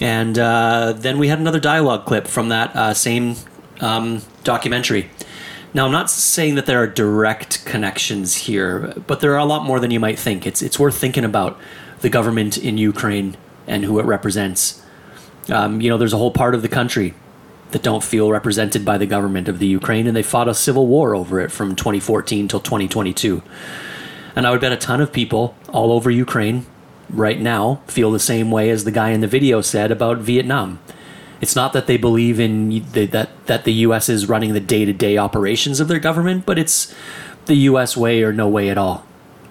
And 0.00 0.38
uh, 0.38 0.94
then 0.96 1.18
we 1.18 1.28
had 1.28 1.38
another 1.38 1.60
dialogue 1.60 2.06
clip 2.06 2.26
from 2.26 2.48
that 2.48 2.74
uh, 2.74 2.94
same 2.94 3.36
um, 3.82 4.22
documentary. 4.42 5.10
Now, 5.74 5.84
I'm 5.84 5.92
not 5.92 6.08
saying 6.08 6.54
that 6.54 6.64
there 6.64 6.82
are 6.82 6.86
direct 6.86 7.66
connections 7.66 8.36
here, 8.36 8.94
but 9.06 9.20
there 9.20 9.34
are 9.34 9.38
a 9.38 9.44
lot 9.44 9.64
more 9.64 9.80
than 9.80 9.90
you 9.90 10.00
might 10.00 10.18
think. 10.18 10.46
It's, 10.46 10.62
it's 10.62 10.78
worth 10.78 10.96
thinking 10.96 11.24
about 11.26 11.60
the 12.00 12.08
government 12.08 12.56
in 12.56 12.78
Ukraine 12.78 13.36
and 13.66 13.84
who 13.84 13.98
it 13.98 14.06
represents. 14.06 14.82
Um, 15.50 15.82
you 15.82 15.90
know, 15.90 15.98
there's 15.98 16.14
a 16.14 16.16
whole 16.16 16.32
part 16.32 16.54
of 16.54 16.62
the 16.62 16.70
country 16.70 17.12
that 17.72 17.82
don't 17.82 18.04
feel 18.04 18.30
represented 18.30 18.84
by 18.84 18.98
the 18.98 19.06
government 19.06 19.48
of 19.48 19.58
the 19.58 19.66
Ukraine, 19.66 20.06
and 20.06 20.16
they 20.16 20.22
fought 20.22 20.48
a 20.48 20.54
civil 20.54 20.86
war 20.86 21.14
over 21.14 21.40
it 21.40 21.50
from 21.50 21.76
2014 21.76 22.48
till 22.48 22.60
2022. 22.60 23.42
And 24.36 24.46
I 24.46 24.50
would 24.50 24.60
bet 24.60 24.72
a 24.72 24.76
ton 24.76 25.00
of 25.00 25.12
people 25.12 25.54
all 25.68 25.92
over 25.92 26.10
Ukraine 26.10 26.66
right 27.08 27.40
now 27.40 27.80
feel 27.86 28.10
the 28.10 28.18
same 28.18 28.50
way 28.50 28.70
as 28.70 28.84
the 28.84 28.92
guy 28.92 29.10
in 29.10 29.20
the 29.20 29.26
video 29.26 29.60
said 29.60 29.90
about 29.90 30.18
Vietnam. 30.18 30.78
It's 31.40 31.56
not 31.56 31.72
that 31.72 31.86
they 31.86 31.96
believe 31.96 32.38
in 32.38 32.68
the, 32.92 33.06
that 33.06 33.46
that 33.46 33.64
the 33.64 33.72
U.S. 33.72 34.08
is 34.08 34.28
running 34.28 34.52
the 34.52 34.60
day-to-day 34.60 35.16
operations 35.16 35.80
of 35.80 35.88
their 35.88 35.98
government, 35.98 36.44
but 36.44 36.58
it's 36.58 36.94
the 37.46 37.54
U.S. 37.54 37.96
way 37.96 38.22
or 38.22 38.32
no 38.32 38.46
way 38.46 38.68
at 38.68 38.78
all. 38.78 39.06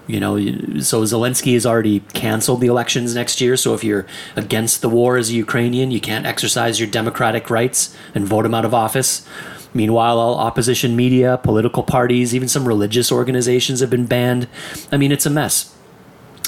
You 0.09 0.19
know, 0.19 0.37
so 0.81 1.03
Zelensky 1.03 1.53
has 1.53 1.67
already 1.67 1.99
canceled 2.13 2.61
the 2.61 2.67
elections 2.67 3.13
next 3.13 3.39
year. 3.39 3.55
So 3.55 3.75
if 3.75 3.83
you're 3.83 4.07
against 4.35 4.81
the 4.81 4.89
war 4.89 5.17
as 5.17 5.29
a 5.29 5.33
Ukrainian, 5.33 5.91
you 5.91 6.01
can't 6.01 6.25
exercise 6.25 6.79
your 6.79 6.89
democratic 6.89 7.51
rights 7.51 7.95
and 8.15 8.25
vote 8.25 8.43
him 8.43 8.55
out 8.55 8.65
of 8.65 8.73
office. 8.73 9.23
Meanwhile, 9.71 10.17
all 10.17 10.33
opposition 10.39 10.95
media, 10.95 11.39
political 11.43 11.83
parties, 11.83 12.33
even 12.33 12.47
some 12.47 12.67
religious 12.67 13.11
organizations 13.11 13.81
have 13.81 13.91
been 13.91 14.07
banned. 14.07 14.47
I 14.91 14.97
mean, 14.97 15.11
it's 15.11 15.27
a 15.27 15.29
mess, 15.29 15.75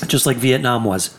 just 0.08 0.26
like 0.26 0.38
Vietnam 0.38 0.84
was. 0.84 1.16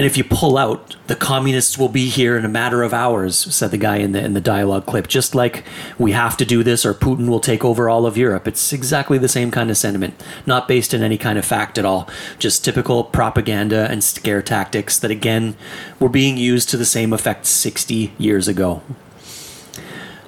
And 0.00 0.06
if 0.06 0.16
you 0.16 0.24
pull 0.24 0.56
out, 0.56 0.96
the 1.08 1.14
communists 1.14 1.76
will 1.76 1.90
be 1.90 2.08
here 2.08 2.34
in 2.38 2.46
a 2.46 2.48
matter 2.48 2.82
of 2.82 2.94
hours, 2.94 3.36
said 3.54 3.70
the 3.70 3.76
guy 3.76 3.96
in 3.96 4.12
the 4.12 4.24
in 4.24 4.32
the 4.32 4.40
dialogue 4.40 4.86
clip. 4.86 5.08
Just 5.08 5.34
like 5.34 5.62
we 5.98 6.12
have 6.12 6.38
to 6.38 6.46
do 6.46 6.62
this 6.62 6.86
or 6.86 6.94
Putin 6.94 7.28
will 7.28 7.38
take 7.38 7.66
over 7.66 7.86
all 7.86 8.06
of 8.06 8.16
Europe. 8.16 8.48
It's 8.48 8.72
exactly 8.72 9.18
the 9.18 9.28
same 9.28 9.50
kind 9.50 9.68
of 9.68 9.76
sentiment, 9.76 10.14
not 10.46 10.66
based 10.66 10.94
in 10.94 11.02
any 11.02 11.18
kind 11.18 11.38
of 11.38 11.44
fact 11.44 11.76
at 11.76 11.84
all. 11.84 12.08
Just 12.38 12.64
typical 12.64 13.04
propaganda 13.04 13.88
and 13.90 14.02
scare 14.02 14.40
tactics 14.40 14.98
that 14.98 15.10
again 15.10 15.54
were 15.98 16.08
being 16.08 16.38
used 16.38 16.70
to 16.70 16.78
the 16.78 16.86
same 16.86 17.12
effect 17.12 17.44
60 17.44 18.14
years 18.16 18.48
ago. 18.48 18.80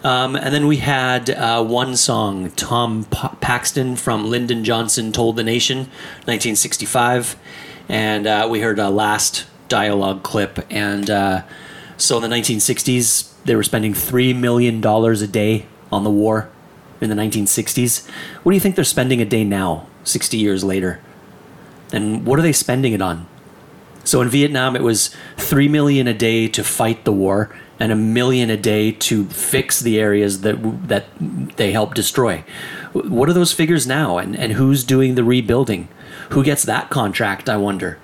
Um, 0.04 0.36
and 0.36 0.54
then 0.54 0.66
we 0.66 0.76
had 0.76 1.30
uh, 1.30 1.64
one 1.64 1.96
song, 1.96 2.50
Tom 2.56 3.06
P- 3.06 3.28
Paxton 3.40 3.96
from 3.96 4.28
Lyndon 4.28 4.64
Johnson 4.64 5.12
Told 5.12 5.36
the 5.36 5.42
Nation, 5.42 5.78
1965. 6.26 7.36
And 7.88 8.26
uh, 8.26 8.46
we 8.50 8.60
heard 8.60 8.78
a 8.78 8.90
last 8.90 9.46
dialogue 9.72 10.22
clip. 10.22 10.58
And 10.68 11.08
uh, 11.08 11.44
so 11.96 12.22
in 12.22 12.28
the 12.28 12.36
1960s, 12.36 13.32
they 13.44 13.56
were 13.56 13.62
spending 13.62 13.94
$3 13.94 14.38
million 14.38 14.84
a 14.84 15.26
day 15.26 15.64
on 15.90 16.04
the 16.04 16.10
war 16.10 16.50
in 17.00 17.08
the 17.08 17.16
1960s. 17.16 18.06
What 18.42 18.52
do 18.52 18.54
you 18.54 18.60
think 18.60 18.76
they're 18.76 18.84
spending 18.84 19.22
a 19.22 19.24
day 19.24 19.44
now, 19.44 19.86
60 20.04 20.36
years 20.36 20.62
later? 20.62 21.00
And 21.90 22.26
what 22.26 22.38
are 22.38 22.42
they 22.42 22.52
spending 22.52 22.92
it 22.92 23.00
on? 23.00 23.26
So 24.04 24.20
in 24.20 24.28
Vietnam, 24.28 24.76
it 24.76 24.82
was 24.82 25.14
three 25.38 25.68
million 25.68 26.06
a 26.06 26.14
day 26.14 26.48
to 26.48 26.62
fight 26.62 27.04
the 27.04 27.12
war, 27.12 27.54
and 27.78 27.92
a 27.92 27.96
million 27.96 28.50
a 28.50 28.56
day 28.56 28.92
to 28.92 29.24
fix 29.26 29.80
the 29.80 30.00
areas 30.00 30.40
that 30.40 30.88
that 30.88 31.06
they 31.56 31.70
helped 31.72 31.94
destroy. 31.94 32.44
What 32.92 33.28
are 33.28 33.32
those 33.32 33.52
figures 33.52 33.86
now, 33.86 34.18
and 34.18 34.36
and 34.36 34.54
who's 34.54 34.82
doing 34.82 35.14
the 35.14 35.22
rebuilding? 35.22 35.86
Who 36.30 36.42
gets 36.42 36.64
that 36.64 36.90
contract? 36.90 37.48
I 37.48 37.56
wonder. 37.56 37.98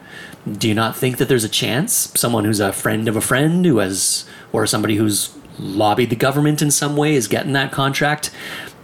Do 0.51 0.68
you 0.68 0.74
not 0.74 0.97
think 0.97 1.18
that 1.18 1.28
there's 1.28 1.45
a 1.45 1.49
chance 1.49 2.12
someone 2.16 2.45
who's 2.45 2.61
a 2.61 2.72
friend 2.72 3.09
of 3.09 3.16
a 3.16 3.20
friend 3.20 3.64
who 3.64 3.78
has, 3.78 4.24
or 4.53 4.66
somebody 4.66 4.97
who's 4.97 5.36
lobbied 5.59 6.11
the 6.11 6.16
government 6.16 6.62
in 6.62 6.70
some 6.70 6.97
way 6.97 7.14
is 7.14 7.28
getting 7.28 7.53
that 7.53 7.72
contract? 7.72 8.30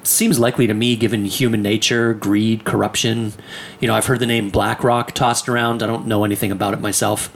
seems 0.07 0.39
likely 0.39 0.67
to 0.67 0.75
me 0.75 0.97
given 0.97 1.25
human 1.25 1.63
nature, 1.63 2.15
greed, 2.15 2.65
corruption. 2.65 3.33
You 3.81 3.89
know, 3.89 3.95
I've 3.95 4.07
heard 4.07 4.21
the 4.21 4.27
name 4.27 4.51
BlackRock 4.51 5.13
tossed 5.13 5.49
around. 5.49 5.83
I 5.83 5.87
don't 5.87 6.07
know 6.07 6.25
anything 6.25 6.53
about 6.53 6.75
it 6.75 6.81
myself. 6.81 7.35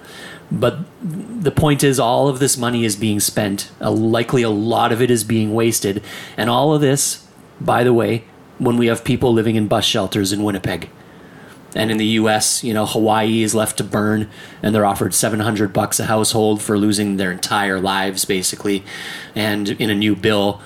But 0.50 0.78
the 1.02 1.50
point 1.50 1.84
is, 1.84 2.00
all 2.00 2.28
of 2.28 2.38
this 2.38 2.56
money 2.56 2.84
is 2.84 2.96
being 2.96 3.20
spent. 3.20 3.70
Likely 3.80 4.42
a 4.42 4.50
lot 4.50 4.92
of 4.92 5.02
it 5.02 5.10
is 5.10 5.24
being 5.24 5.52
wasted. 5.52 6.02
And 6.36 6.48
all 6.48 6.74
of 6.74 6.80
this, 6.80 7.26
by 7.60 7.84
the 7.84 7.92
way, 7.92 8.24
when 8.58 8.76
we 8.76 8.86
have 8.86 9.04
people 9.04 9.32
living 9.32 9.56
in 9.56 9.68
bus 9.68 9.84
shelters 9.84 10.32
in 10.32 10.42
Winnipeg. 10.42 10.88
And 11.74 11.90
in 11.90 11.98
the 11.98 12.06
US, 12.06 12.64
you 12.64 12.72
know, 12.72 12.86
Hawaii 12.86 13.42
is 13.42 13.54
left 13.54 13.76
to 13.78 13.84
burn 13.84 14.28
and 14.62 14.74
they're 14.74 14.86
offered 14.86 15.14
700 15.14 15.72
bucks 15.72 16.00
a 16.00 16.06
household 16.06 16.62
for 16.62 16.78
losing 16.78 17.16
their 17.16 17.30
entire 17.30 17.78
lives, 17.78 18.24
basically. 18.24 18.84
And 19.34 19.68
in 19.68 19.90
a 19.90 19.94
new 19.94 20.16
bill, 20.16 20.60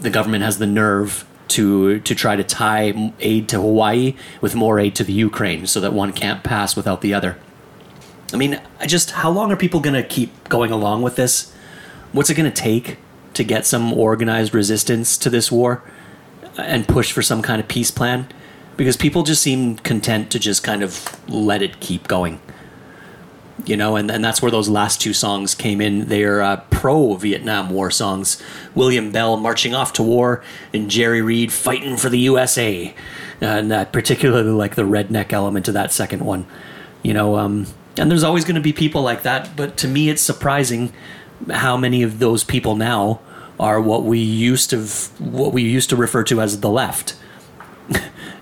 the 0.00 0.10
government 0.10 0.44
has 0.44 0.58
the 0.58 0.66
nerve 0.66 1.26
to 1.48 2.00
to 2.00 2.14
try 2.14 2.36
to 2.36 2.44
tie 2.44 3.12
aid 3.20 3.48
to 3.50 3.60
Hawaii 3.60 4.16
with 4.40 4.54
more 4.54 4.80
aid 4.80 4.94
to 4.96 5.04
the 5.04 5.12
Ukraine, 5.12 5.66
so 5.66 5.80
that 5.80 5.92
one 5.92 6.12
can't 6.12 6.42
pass 6.42 6.74
without 6.74 7.00
the 7.00 7.12
other. 7.12 7.36
I 8.32 8.36
mean, 8.36 8.60
I 8.80 8.86
just 8.86 9.12
how 9.12 9.30
long 9.30 9.52
are 9.52 9.56
people 9.56 9.80
going 9.80 9.94
to 9.94 10.02
keep 10.02 10.48
going 10.48 10.70
along 10.70 11.02
with 11.02 11.16
this? 11.16 11.52
What's 12.12 12.30
it 12.30 12.34
going 12.34 12.50
to 12.50 12.62
take 12.62 12.98
to 13.34 13.44
get 13.44 13.66
some 13.66 13.92
organized 13.92 14.54
resistance 14.54 15.18
to 15.18 15.30
this 15.30 15.52
war 15.52 15.82
and 16.56 16.86
push 16.88 17.12
for 17.12 17.22
some 17.22 17.42
kind 17.42 17.60
of 17.60 17.68
peace 17.68 17.90
plan? 17.90 18.28
Because 18.76 18.96
people 18.96 19.22
just 19.22 19.42
seem 19.42 19.76
content 19.78 20.30
to 20.32 20.38
just 20.38 20.64
kind 20.64 20.82
of 20.82 21.20
let 21.28 21.62
it 21.62 21.80
keep 21.80 22.08
going 22.08 22.40
you 23.66 23.76
know, 23.76 23.96
and, 23.96 24.10
and 24.10 24.22
that's 24.24 24.42
where 24.42 24.50
those 24.50 24.68
last 24.68 25.00
two 25.00 25.12
songs 25.12 25.54
came 25.54 25.80
in. 25.80 26.06
They're 26.06 26.42
uh, 26.42 26.56
pro 26.70 27.14
Vietnam 27.14 27.70
War 27.70 27.90
songs. 27.90 28.42
William 28.74 29.10
Bell 29.10 29.36
marching 29.36 29.74
off 29.74 29.92
to 29.94 30.02
war, 30.02 30.42
and 30.72 30.90
Jerry 30.90 31.22
Reed 31.22 31.52
fighting 31.52 31.96
for 31.96 32.08
the 32.08 32.18
USA. 32.20 32.94
And 33.40 33.72
uh, 33.72 33.84
particularly 33.86 34.50
like 34.50 34.74
the 34.74 34.82
redneck 34.82 35.32
element 35.32 35.66
to 35.66 35.72
that 35.72 35.92
second 35.92 36.24
one, 36.24 36.46
you 37.02 37.14
know. 37.14 37.36
Um, 37.36 37.66
and 37.96 38.10
there's 38.10 38.24
always 38.24 38.44
going 38.44 38.56
to 38.56 38.60
be 38.60 38.72
people 38.72 39.02
like 39.02 39.22
that, 39.22 39.56
but 39.56 39.76
to 39.78 39.88
me, 39.88 40.08
it's 40.08 40.22
surprising 40.22 40.92
how 41.50 41.76
many 41.76 42.02
of 42.02 42.18
those 42.18 42.44
people 42.44 42.76
now 42.76 43.20
are 43.58 43.80
what 43.80 44.02
we 44.02 44.18
used 44.18 44.70
to 44.70 44.80
what 45.18 45.52
we 45.52 45.62
used 45.62 45.90
to 45.90 45.96
refer 45.96 46.24
to 46.24 46.40
as 46.40 46.60
the 46.60 46.70
left. 46.70 47.16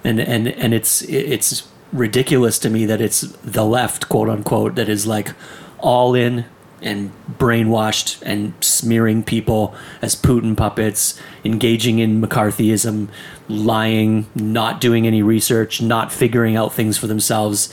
And 0.04 0.20
and 0.20 0.48
and 0.48 0.74
it's 0.74 1.02
it's 1.02 1.68
ridiculous 1.92 2.58
to 2.60 2.70
me 2.70 2.86
that 2.86 3.00
it's 3.00 3.20
the 3.20 3.64
left, 3.64 4.08
quote 4.08 4.28
unquote, 4.28 4.74
that 4.76 4.88
is 4.88 5.06
like 5.06 5.34
all 5.78 6.14
in 6.14 6.44
and 6.80 7.12
brainwashed 7.38 8.20
and 8.22 8.52
smearing 8.60 9.22
people 9.22 9.74
as 10.00 10.16
Putin 10.16 10.56
puppets, 10.56 11.20
engaging 11.44 12.00
in 12.00 12.20
McCarthyism, 12.20 13.08
lying, 13.48 14.26
not 14.34 14.80
doing 14.80 15.06
any 15.06 15.22
research, 15.22 15.80
not 15.80 16.12
figuring 16.12 16.56
out 16.56 16.72
things 16.72 16.98
for 16.98 17.06
themselves. 17.06 17.72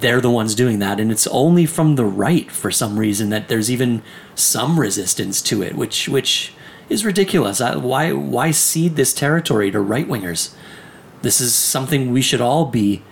They're 0.00 0.20
the 0.20 0.30
ones 0.30 0.54
doing 0.54 0.80
that. 0.80 1.00
And 1.00 1.10
it's 1.10 1.26
only 1.28 1.64
from 1.64 1.96
the 1.96 2.04
right 2.04 2.50
for 2.50 2.70
some 2.70 2.98
reason 2.98 3.30
that 3.30 3.48
there's 3.48 3.70
even 3.70 4.02
some 4.34 4.78
resistance 4.78 5.40
to 5.42 5.62
it, 5.62 5.74
which 5.74 6.08
which 6.08 6.52
is 6.90 7.04
ridiculous. 7.04 7.60
I, 7.60 7.76
why 7.76 8.12
why 8.12 8.50
cede 8.50 8.96
this 8.96 9.14
territory 9.14 9.70
to 9.70 9.80
right 9.80 10.06
wingers? 10.06 10.54
This 11.22 11.40
is 11.40 11.54
something 11.54 12.12
we 12.12 12.22
should 12.22 12.40
all 12.40 12.64
be 12.66 13.02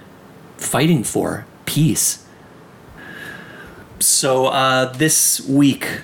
fighting 0.56 1.04
for 1.04 1.46
peace. 1.66 2.26
So 4.00 4.46
uh, 4.46 4.92
this 4.92 5.40
week, 5.48 6.02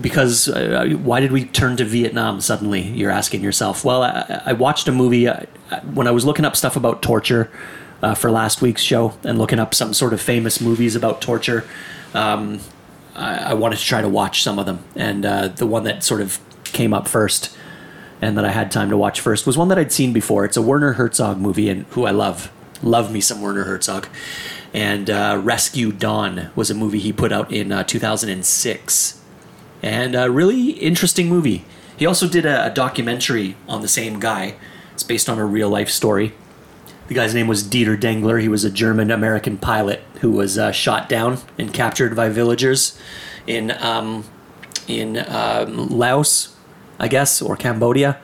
because 0.00 0.48
uh, 0.48 0.96
why 1.02 1.20
did 1.20 1.32
we 1.32 1.44
turn 1.44 1.76
to 1.78 1.84
Vietnam 1.84 2.40
suddenly? 2.40 2.82
You're 2.82 3.10
asking 3.10 3.42
yourself. 3.42 3.84
Well, 3.84 4.02
I, 4.02 4.42
I 4.46 4.52
watched 4.52 4.88
a 4.88 4.92
movie 4.92 5.26
uh, 5.26 5.40
when 5.92 6.06
I 6.06 6.10
was 6.10 6.24
looking 6.24 6.44
up 6.44 6.56
stuff 6.56 6.76
about 6.76 7.02
torture 7.02 7.50
uh, 8.02 8.14
for 8.14 8.30
last 8.30 8.62
week's 8.62 8.82
show 8.82 9.14
and 9.24 9.38
looking 9.38 9.58
up 9.58 9.74
some 9.74 9.92
sort 9.92 10.12
of 10.12 10.20
famous 10.20 10.60
movies 10.60 10.94
about 10.94 11.20
torture. 11.20 11.66
Um, 12.14 12.60
I, 13.14 13.36
I, 13.36 13.54
wanted 13.54 13.78
to 13.78 13.84
try 13.84 14.00
to 14.00 14.08
watch 14.08 14.42
some 14.42 14.58
of 14.58 14.66
them, 14.66 14.82
and 14.96 15.24
uh, 15.24 15.48
the 15.48 15.66
one 15.66 15.84
that 15.84 16.02
sort 16.02 16.20
of 16.20 16.40
came 16.64 16.92
up 16.92 17.06
first 17.06 17.56
and 18.20 18.36
that 18.36 18.44
I 18.44 18.50
had 18.50 18.70
time 18.70 18.90
to 18.90 18.96
watch 18.96 19.20
first 19.20 19.46
was 19.46 19.56
one 19.56 19.68
that 19.68 19.78
I'd 19.78 19.92
seen 19.92 20.12
before. 20.12 20.44
It's 20.44 20.56
a 20.56 20.62
Werner 20.62 20.94
Herzog 20.94 21.38
movie, 21.38 21.68
and 21.68 21.86
who 21.90 22.04
I 22.04 22.10
love. 22.10 22.52
Love 22.82 23.12
me 23.12 23.20
some 23.20 23.42
Werner 23.42 23.64
Herzog. 23.64 24.08
And 24.72 25.10
uh, 25.10 25.40
Rescue 25.42 25.92
Dawn 25.92 26.50
was 26.54 26.70
a 26.70 26.74
movie 26.74 26.98
he 26.98 27.12
put 27.12 27.32
out 27.32 27.52
in 27.52 27.72
uh, 27.72 27.84
2006. 27.84 29.20
And 29.82 30.14
a 30.14 30.30
really 30.30 30.70
interesting 30.72 31.28
movie. 31.28 31.64
He 31.96 32.06
also 32.06 32.28
did 32.28 32.46
a, 32.46 32.66
a 32.66 32.70
documentary 32.70 33.56
on 33.68 33.82
the 33.82 33.88
same 33.88 34.20
guy. 34.20 34.54
It's 34.94 35.02
based 35.02 35.28
on 35.28 35.38
a 35.38 35.44
real 35.44 35.68
life 35.68 35.90
story. 35.90 36.32
The 37.08 37.14
guy's 37.14 37.34
name 37.34 37.48
was 37.48 37.64
Dieter 37.64 37.98
Dengler. 37.98 38.40
He 38.40 38.48
was 38.48 38.64
a 38.64 38.70
German 38.70 39.10
American 39.10 39.58
pilot 39.58 40.00
who 40.20 40.30
was 40.30 40.56
uh, 40.56 40.70
shot 40.70 41.08
down 41.08 41.38
and 41.58 41.74
captured 41.74 42.14
by 42.14 42.28
villagers 42.28 42.96
in 43.46 43.72
um, 43.72 44.24
in 44.86 45.18
um, 45.28 45.88
Laos, 45.88 46.49
I 47.00 47.08
guess, 47.08 47.42
or 47.42 47.56
Cambodia 47.56 48.20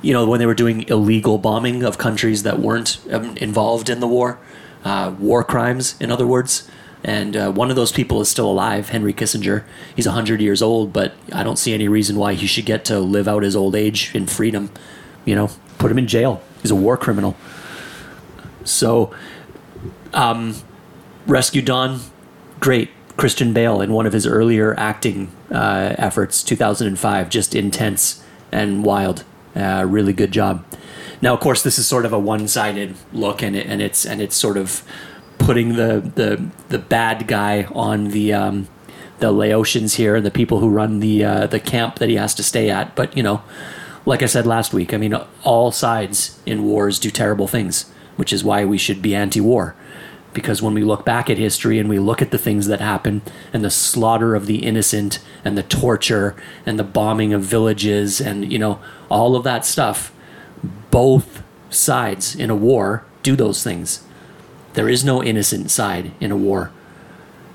you 0.00 0.12
know, 0.12 0.26
when 0.26 0.38
they 0.38 0.46
were 0.46 0.54
doing 0.54 0.82
illegal 0.88 1.38
bombing 1.38 1.82
of 1.82 1.98
countries 1.98 2.42
that 2.44 2.58
weren't 2.58 3.00
um, 3.10 3.36
involved 3.38 3.88
in 3.88 4.00
the 4.00 4.06
war, 4.06 4.38
uh, 4.84 5.14
war 5.18 5.42
crimes, 5.42 5.96
in 6.00 6.10
other 6.12 6.26
words. 6.26 6.68
And 7.04 7.36
uh, 7.36 7.52
one 7.52 7.70
of 7.70 7.76
those 7.76 7.92
people 7.92 8.20
is 8.20 8.28
still 8.28 8.50
alive, 8.50 8.88
Henry 8.88 9.12
Kissinger. 9.12 9.64
He's 9.94 10.06
100 10.06 10.40
years 10.40 10.62
old, 10.62 10.92
but 10.92 11.14
I 11.32 11.44
don't 11.44 11.58
see 11.58 11.72
any 11.72 11.88
reason 11.88 12.16
why 12.16 12.34
he 12.34 12.46
should 12.46 12.66
get 12.66 12.84
to 12.86 12.98
live 12.98 13.28
out 13.28 13.42
his 13.42 13.54
old 13.54 13.76
age 13.76 14.14
in 14.14 14.26
freedom. 14.26 14.70
You 15.24 15.34
know, 15.34 15.50
put 15.78 15.90
him 15.90 15.98
in 15.98 16.06
jail. 16.06 16.42
He's 16.62 16.70
a 16.70 16.76
war 16.76 16.96
criminal. 16.96 17.36
So, 18.64 19.14
um, 20.12 20.56
Rescue 21.26 21.62
Dawn, 21.62 22.00
great, 22.58 22.90
Christian 23.18 23.52
Bale 23.52 23.80
in 23.80 23.92
one 23.92 24.06
of 24.06 24.12
his 24.12 24.26
earlier 24.26 24.78
acting 24.78 25.30
uh, 25.50 25.94
efforts, 25.98 26.42
2005, 26.42 27.28
just 27.28 27.54
intense 27.54 28.24
and 28.52 28.84
wild. 28.84 29.24
Uh, 29.56 29.84
really 29.86 30.12
good 30.12 30.30
job. 30.30 30.64
Now, 31.20 31.34
of 31.34 31.40
course, 31.40 31.64
this 31.64 31.80
is 31.80 31.86
sort 31.86 32.06
of 32.06 32.12
a 32.12 32.18
one-sided 32.18 32.94
look, 33.12 33.42
and 33.42 33.56
it, 33.56 33.66
and 33.66 33.82
it's 33.82 34.06
and 34.06 34.22
it's 34.22 34.36
sort 34.36 34.56
of 34.56 34.84
putting 35.38 35.74
the 35.74 36.00
the 36.14 36.48
the 36.68 36.78
bad 36.78 37.26
guy 37.26 37.64
on 37.72 38.10
the 38.10 38.32
um, 38.32 38.68
the 39.18 39.32
Laotians 39.32 39.96
here 39.96 40.14
and 40.14 40.24
the 40.24 40.30
people 40.30 40.60
who 40.60 40.68
run 40.68 41.00
the 41.00 41.24
uh, 41.24 41.46
the 41.48 41.58
camp 41.58 41.96
that 41.96 42.08
he 42.08 42.14
has 42.14 42.36
to 42.36 42.44
stay 42.44 42.70
at. 42.70 42.94
But 42.94 43.16
you 43.16 43.24
know, 43.24 43.42
like 44.06 44.22
I 44.22 44.26
said 44.26 44.46
last 44.46 44.72
week, 44.72 44.94
I 44.94 44.96
mean, 44.96 45.14
all 45.42 45.72
sides 45.72 46.38
in 46.46 46.62
wars 46.62 47.00
do 47.00 47.10
terrible 47.10 47.48
things, 47.48 47.90
which 48.14 48.32
is 48.32 48.44
why 48.44 48.64
we 48.64 48.78
should 48.78 49.02
be 49.02 49.16
anti-war. 49.16 49.74
Because 50.38 50.62
when 50.62 50.72
we 50.72 50.84
look 50.84 51.04
back 51.04 51.28
at 51.28 51.36
history 51.36 51.80
and 51.80 51.88
we 51.88 51.98
look 51.98 52.22
at 52.22 52.30
the 52.30 52.38
things 52.38 52.68
that 52.68 52.80
happen 52.80 53.22
and 53.52 53.64
the 53.64 53.70
slaughter 53.70 54.36
of 54.36 54.46
the 54.46 54.64
innocent 54.64 55.18
and 55.44 55.58
the 55.58 55.64
torture 55.64 56.36
and 56.64 56.78
the 56.78 56.84
bombing 56.84 57.32
of 57.32 57.42
villages 57.42 58.20
and 58.20 58.52
you 58.52 58.56
know 58.56 58.78
all 59.10 59.34
of 59.34 59.42
that 59.42 59.66
stuff, 59.66 60.12
both 60.92 61.42
sides 61.70 62.36
in 62.36 62.50
a 62.50 62.54
war 62.54 63.04
do 63.24 63.34
those 63.34 63.64
things. 63.64 64.04
There 64.74 64.88
is 64.88 65.04
no 65.04 65.24
innocent 65.24 65.72
side 65.72 66.12
in 66.20 66.30
a 66.30 66.36
war. 66.36 66.70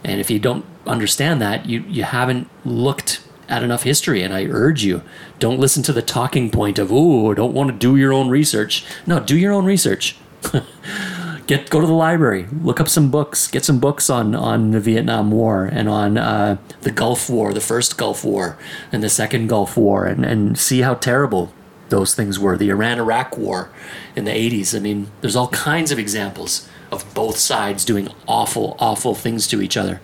And 0.03 0.19
if 0.19 0.29
you 0.29 0.39
don't 0.39 0.65
understand 0.85 1.41
that, 1.41 1.65
you, 1.65 1.85
you 1.87 2.03
haven't 2.03 2.49
looked 2.65 3.21
at 3.47 3.63
enough 3.63 3.83
history. 3.83 4.21
And 4.23 4.33
I 4.33 4.45
urge 4.45 4.83
you, 4.83 5.03
don't 5.39 5.59
listen 5.59 5.83
to 5.83 5.93
the 5.93 6.01
talking 6.01 6.49
point 6.49 6.77
of, 6.79 6.91
ooh, 6.91 7.33
don't 7.33 7.53
want 7.53 7.69
to 7.69 7.75
do 7.77 7.95
your 7.95 8.11
own 8.11 8.27
research. 8.27 8.83
No, 9.07 9.21
do 9.21 9.37
your 9.37 9.53
own 9.53 9.63
research. 9.63 10.17
get 11.47 11.69
go 11.69 11.81
to 11.81 11.87
the 11.87 11.93
library, 11.93 12.47
look 12.61 12.79
up 12.79 12.87
some 12.87 13.11
books, 13.11 13.47
get 13.47 13.65
some 13.65 13.79
books 13.79 14.09
on 14.09 14.35
on 14.35 14.71
the 14.71 14.79
Vietnam 14.79 15.31
War 15.31 15.65
and 15.65 15.89
on 15.89 16.17
uh, 16.17 16.57
the 16.81 16.91
Gulf 16.91 17.29
War, 17.29 17.53
the 17.53 17.61
first 17.61 17.97
Gulf 17.97 18.23
War 18.23 18.57
and 18.91 19.03
the 19.03 19.09
second 19.09 19.47
Gulf 19.47 19.77
War, 19.77 20.05
and 20.05 20.25
and 20.25 20.57
see 20.57 20.81
how 20.81 20.93
terrible 20.93 21.53
those 21.89 22.15
things 22.15 22.39
were. 22.39 22.57
The 22.57 22.69
Iran 22.69 22.99
Iraq 22.99 23.37
War 23.37 23.69
in 24.15 24.25
the 24.25 24.31
80s. 24.31 24.75
I 24.75 24.79
mean, 24.79 25.11
there's 25.21 25.35
all 25.35 25.49
kinds 25.49 25.91
of 25.91 25.99
examples 25.99 26.67
of 26.91 27.11
both 27.13 27.37
sides 27.37 27.85
doing 27.85 28.09
awful, 28.27 28.75
awful 28.79 29.15
things 29.15 29.47
to 29.47 29.61
each 29.61 29.77
other. 29.77 30.01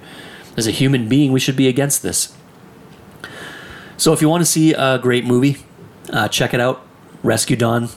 As 0.57 0.67
a 0.67 0.71
human 0.71 1.07
being, 1.07 1.31
we 1.31 1.39
should 1.39 1.55
be 1.55 1.67
against 1.67 2.03
this. 2.03 2.35
So 3.97 4.13
if 4.13 4.21
you 4.21 4.29
want 4.29 4.41
to 4.41 4.45
see 4.45 4.73
a 4.73 4.97
great 4.97 5.25
movie, 5.25 5.57
uh, 6.11 6.27
check 6.27 6.53
it 6.53 6.59
out 6.59 6.85
Rescue 7.23 7.55
Dawn. 7.55 7.89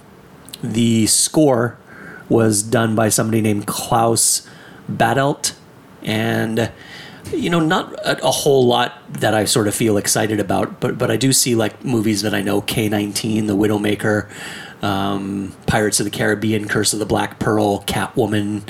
The 0.63 1.07
score 1.07 1.79
was 2.33 2.63
done 2.63 2.95
by 2.97 3.09
somebody 3.09 3.41
named 3.41 3.67
Klaus 3.67 4.49
Badelt. 4.91 5.55
And 6.03 6.73
you 7.33 7.51
know, 7.51 7.61
not 7.61 7.93
a, 8.05 8.27
a, 8.27 8.31
whole 8.31 8.67
lot 8.67 9.01
that 9.21 9.35
I 9.35 9.45
sort 9.45 9.69
of 9.69 9.75
feel 9.75 9.97
excited 9.97 10.41
about, 10.41 10.81
but 10.81 10.99
but 10.99 11.11
I 11.11 11.17
do 11.17 11.33
see 11.33 11.55
like 11.55 11.85
movies 11.85 12.23
that 12.23 12.35
I 12.35 12.43
know: 12.43 12.61
K 12.61 12.89
nineteen, 12.89 13.47
The 13.47 13.57
Widowmaker, 13.57 14.29
um, 14.83 15.55
Pirates 15.67 16.01
of 16.01 16.05
the 16.05 16.11
Caribbean, 16.11 16.69
Curse 16.69 16.93
of 16.93 16.99
the 16.99 17.07
Black 17.07 17.39
Pearl, 17.39 17.83
Catwoman. 17.85 18.63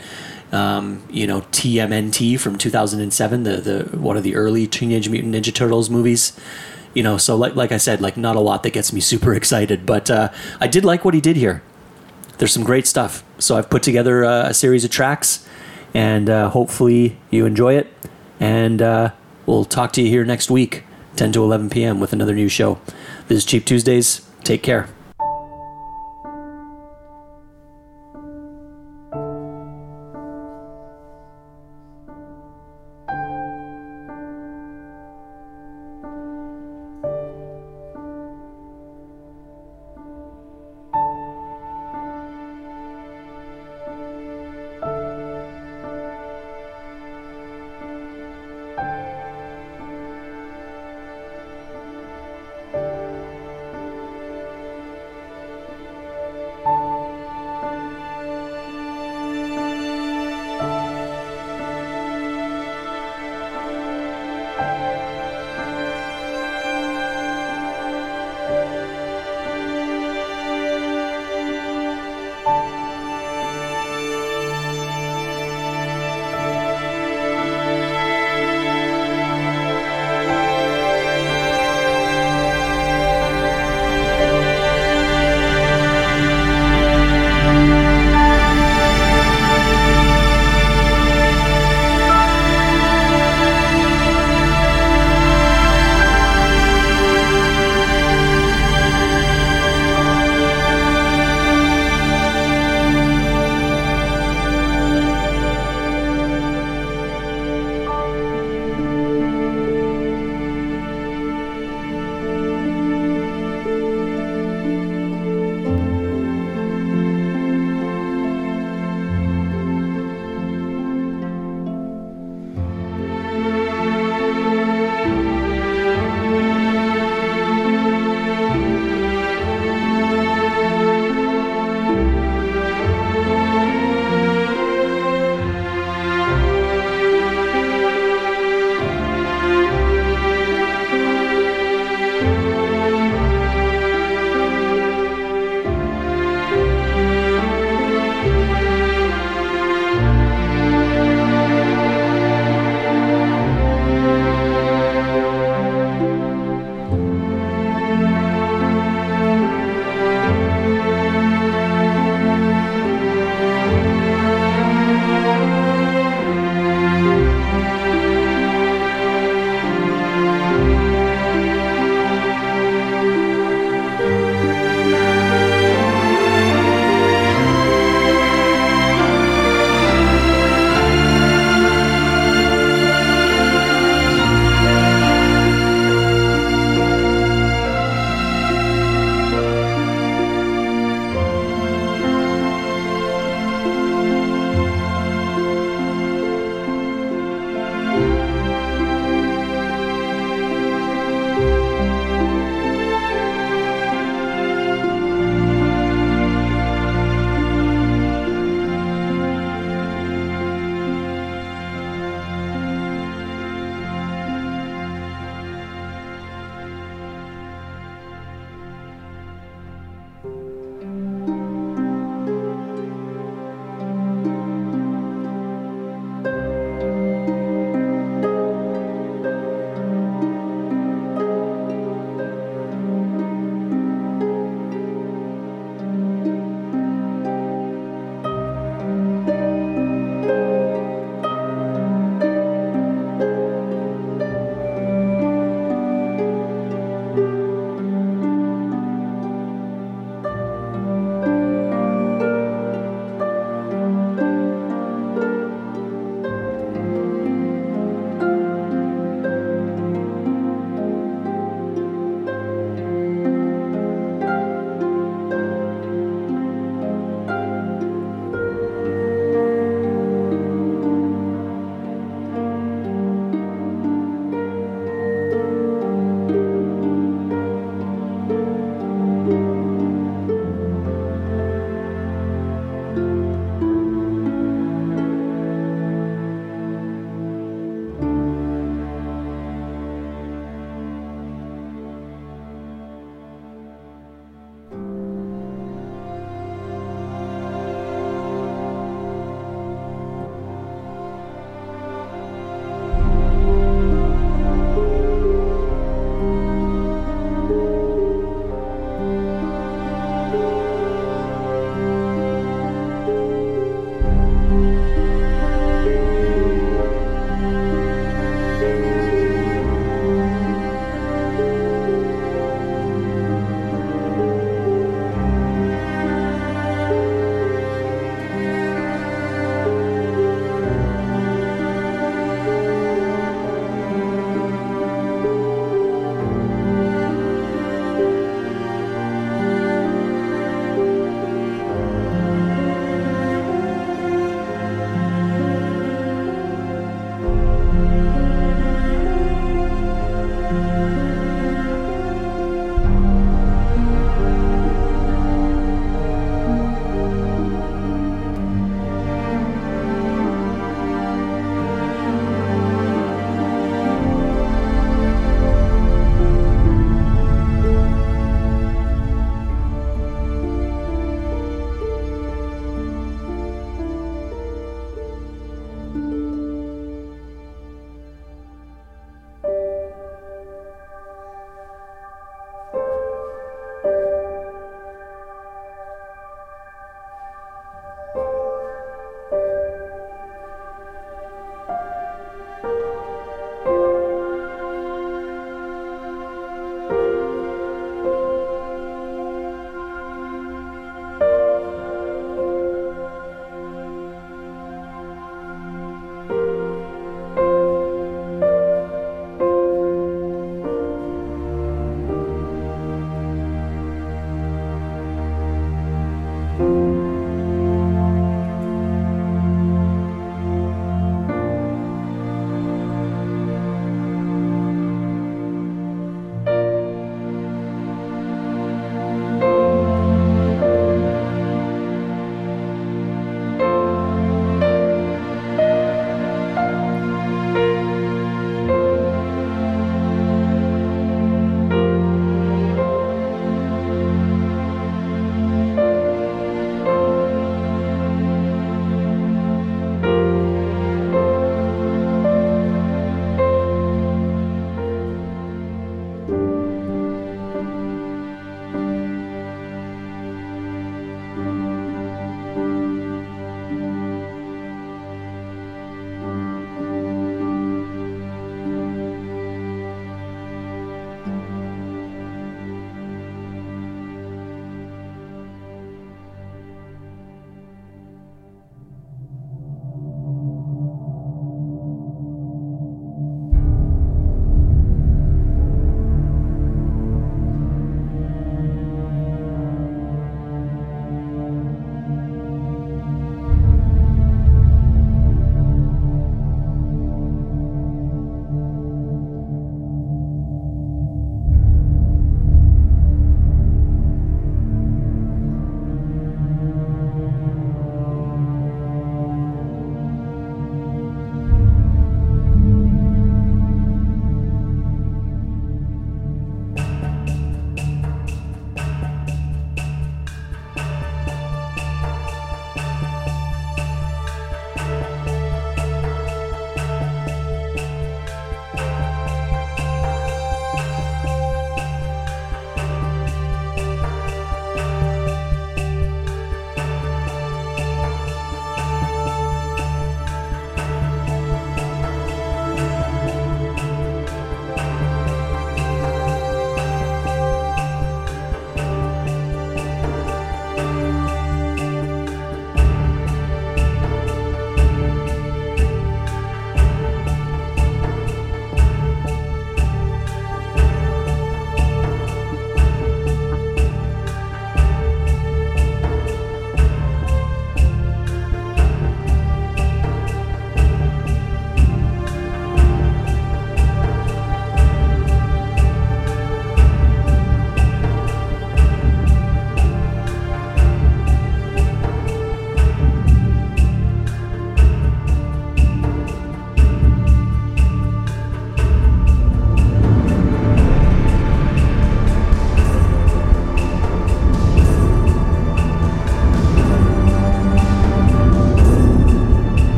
Um, 0.52 1.02
you 1.08 1.26
know, 1.26 1.40
TMNT 1.40 2.38
from 2.38 2.58
two 2.58 2.70
thousand 2.70 3.00
and 3.00 3.12
seven, 3.12 3.42
the 3.44 3.56
the 3.56 3.96
one 3.96 4.16
of 4.16 4.22
the 4.22 4.36
early 4.36 4.66
Teenage 4.66 5.08
Mutant 5.08 5.34
Ninja 5.34 5.54
Turtles 5.54 5.88
movies. 5.88 6.38
You 6.94 7.02
know, 7.02 7.16
so 7.16 7.36
like 7.36 7.56
like 7.56 7.72
I 7.72 7.78
said, 7.78 8.02
like 8.02 8.18
not 8.18 8.36
a 8.36 8.40
lot 8.40 8.62
that 8.64 8.74
gets 8.74 8.92
me 8.92 9.00
super 9.00 9.32
excited, 9.40 9.86
but 9.86 10.10
uh, 10.10 10.30
I 10.60 10.66
did 10.66 10.84
like 10.84 11.04
what 11.04 11.14
he 11.14 11.20
did 11.20 11.36
here. 11.36 11.62
There's 12.42 12.50
some 12.50 12.64
great 12.64 12.88
stuff. 12.88 13.22
So 13.38 13.56
I've 13.56 13.70
put 13.70 13.84
together 13.84 14.24
a, 14.24 14.46
a 14.46 14.52
series 14.52 14.84
of 14.84 14.90
tracks, 14.90 15.46
and 15.94 16.28
uh, 16.28 16.50
hopefully 16.50 17.16
you 17.30 17.46
enjoy 17.46 17.74
it. 17.74 17.86
And 18.40 18.82
uh, 18.82 19.12
we'll 19.46 19.64
talk 19.64 19.92
to 19.92 20.02
you 20.02 20.08
here 20.08 20.24
next 20.24 20.50
week, 20.50 20.82
10 21.14 21.30
to 21.34 21.44
11 21.44 21.70
p.m., 21.70 22.00
with 22.00 22.12
another 22.12 22.34
new 22.34 22.48
show. 22.48 22.80
This 23.28 23.38
is 23.38 23.44
Cheap 23.44 23.64
Tuesdays. 23.64 24.28
Take 24.42 24.64
care. 24.64 24.88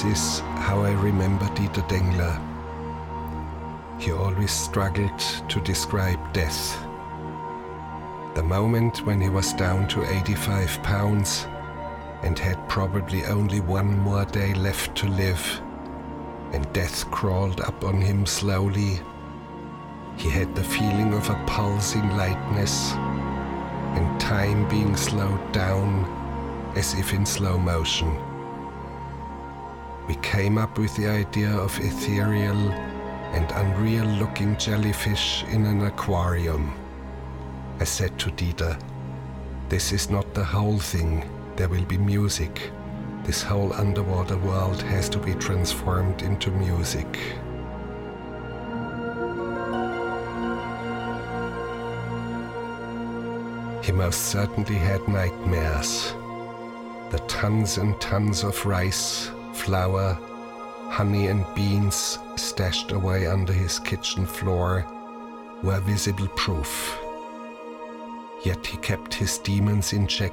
This 0.00 0.18
is 0.18 0.40
how 0.40 0.80
I 0.80 0.92
remember 0.92 1.44
Dieter 1.48 1.86
Dengler. 1.86 2.40
He 4.00 4.12
always 4.12 4.50
struggled 4.50 5.18
to 5.50 5.60
describe 5.60 6.32
death. 6.32 6.82
The 8.34 8.42
moment 8.42 9.04
when 9.04 9.20
he 9.20 9.28
was 9.28 9.52
down 9.52 9.88
to 9.88 10.10
85 10.10 10.82
pounds 10.82 11.46
and 12.22 12.38
had 12.38 12.66
probably 12.66 13.26
only 13.26 13.60
one 13.60 13.98
more 13.98 14.24
day 14.24 14.54
left 14.54 14.96
to 14.96 15.06
live, 15.06 15.60
and 16.52 16.72
death 16.72 17.10
crawled 17.10 17.60
up 17.60 17.84
on 17.84 18.00
him 18.00 18.24
slowly, 18.24 19.00
he 20.16 20.30
had 20.30 20.54
the 20.54 20.64
feeling 20.64 21.12
of 21.12 21.28
a 21.28 21.44
pulsing 21.46 22.08
lightness 22.16 22.92
and 23.96 24.18
time 24.18 24.66
being 24.70 24.96
slowed 24.96 25.52
down 25.52 26.06
as 26.74 26.94
if 26.94 27.12
in 27.12 27.26
slow 27.26 27.58
motion. 27.58 28.29
We 30.10 30.16
came 30.16 30.58
up 30.58 30.76
with 30.76 30.96
the 30.96 31.06
idea 31.06 31.52
of 31.52 31.78
ethereal 31.78 32.72
and 33.32 33.48
unreal 33.52 34.06
looking 34.18 34.56
jellyfish 34.56 35.44
in 35.44 35.64
an 35.64 35.84
aquarium. 35.84 36.72
I 37.78 37.84
said 37.84 38.18
to 38.18 38.30
Dieter, 38.32 38.76
This 39.68 39.92
is 39.92 40.10
not 40.10 40.34
the 40.34 40.42
whole 40.42 40.80
thing, 40.80 41.30
there 41.54 41.68
will 41.68 41.84
be 41.84 41.96
music. 41.96 42.72
This 43.22 43.40
whole 43.40 43.72
underwater 43.72 44.36
world 44.38 44.82
has 44.82 45.08
to 45.10 45.18
be 45.18 45.32
transformed 45.34 46.22
into 46.22 46.50
music. 46.50 47.06
He 53.84 53.92
most 53.92 54.22
certainly 54.22 54.74
had 54.74 55.06
nightmares. 55.06 56.14
The 57.10 57.22
tons 57.28 57.78
and 57.78 58.00
tons 58.00 58.42
of 58.42 58.66
rice, 58.66 59.30
flour, 59.52 60.18
honey, 60.88 61.28
and 61.28 61.44
beans 61.54 62.18
stashed 62.36 62.92
away 62.92 63.26
under 63.26 63.52
his 63.52 63.78
kitchen 63.78 64.26
floor 64.26 64.86
were 65.62 65.80
visible 65.80 66.28
proof. 66.28 66.98
Yet 68.44 68.66
he 68.66 68.76
kept 68.78 69.12
his 69.12 69.38
demons 69.38 69.92
in 69.92 70.06
check 70.06 70.32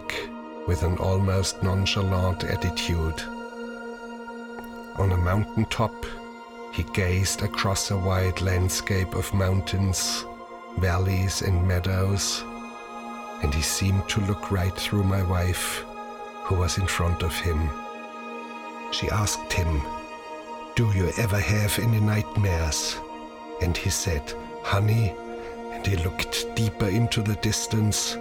with 0.68 0.84
an 0.84 0.98
almost 0.98 1.62
nonchalant 1.64 2.44
attitude. 2.44 3.22
On 4.98 5.12
a 5.12 5.18
mountain 5.18 5.66
top, 5.66 5.94
he 6.74 6.84
gazed 6.84 7.42
across 7.42 7.92
a 7.92 7.98
wide 7.98 8.42
landscape 8.42 9.16
of 9.16 9.34
mountains, 9.34 10.26
valleys, 10.78 11.42
and 11.42 11.68
meadows, 11.68 12.44
and 13.42 13.54
he 13.54 13.62
seemed 13.62 14.08
to 14.10 14.22
look 14.22 14.52
right 14.52 14.76
through 14.76 15.04
my 15.04 15.24
wife, 15.24 15.84
who 16.44 16.56
was 16.56 16.78
in 16.78 16.88
front 16.88 17.24
of 17.24 17.36
him. 17.36 17.70
She 18.92 19.10
asked 19.10 19.52
him, 19.52 19.82
Do 20.76 20.92
you 20.94 21.12
ever 21.18 21.40
have 21.40 21.78
any 21.80 22.00
nightmares? 22.00 22.98
And 23.62 23.76
he 23.76 23.90
said, 23.90 24.34
Honey, 24.64 25.14
and 25.72 25.86
he 25.86 25.98
looked 25.98 26.56
deeper 26.56 26.88
into 26.88 27.22
the 27.22 27.36
distance. 27.36 28.18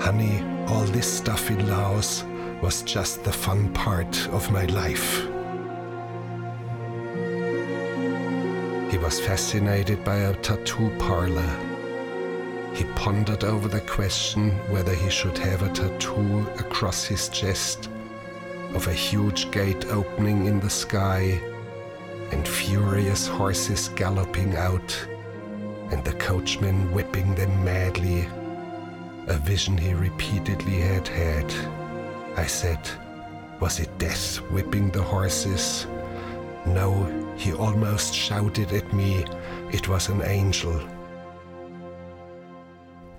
Honey, 0.00 0.42
all 0.68 0.84
this 0.84 1.10
stuff 1.18 1.50
in 1.50 1.68
Laos 1.68 2.24
was 2.60 2.82
just 2.82 3.22
the 3.22 3.32
fun 3.32 3.72
part 3.72 4.28
of 4.28 4.50
my 4.50 4.64
life. 4.66 5.20
He 8.90 8.98
was 8.98 9.20
fascinated 9.20 10.04
by 10.04 10.16
a 10.16 10.34
tattoo 10.36 10.90
parlor. 10.98 11.50
He 12.74 12.84
pondered 12.94 13.44
over 13.44 13.68
the 13.68 13.80
question 13.80 14.50
whether 14.70 14.94
he 14.94 15.10
should 15.10 15.38
have 15.38 15.62
a 15.62 15.72
tattoo 15.72 16.40
across 16.58 17.04
his 17.04 17.28
chest 17.28 17.88
of 18.76 18.88
a 18.88 18.92
huge 18.92 19.50
gate 19.50 19.86
opening 19.86 20.44
in 20.44 20.60
the 20.60 20.68
sky 20.68 21.40
and 22.30 22.46
furious 22.46 23.26
horses 23.26 23.88
galloping 23.96 24.54
out 24.54 25.08
and 25.90 26.04
the 26.04 26.12
coachman 26.14 26.92
whipping 26.92 27.34
them 27.34 27.64
madly. 27.64 28.28
A 29.28 29.38
vision 29.38 29.78
he 29.78 29.94
repeatedly 29.94 30.80
had 30.80 31.08
had. 31.08 31.50
I 32.36 32.46
said, 32.46 32.80
Was 33.60 33.80
it 33.80 33.96
death 33.96 34.36
whipping 34.52 34.90
the 34.90 35.02
horses? 35.02 35.86
No, 36.66 36.90
he 37.38 37.54
almost 37.54 38.12
shouted 38.14 38.72
at 38.72 38.92
me, 38.92 39.24
It 39.72 39.88
was 39.88 40.10
an 40.10 40.20
angel. 40.20 40.86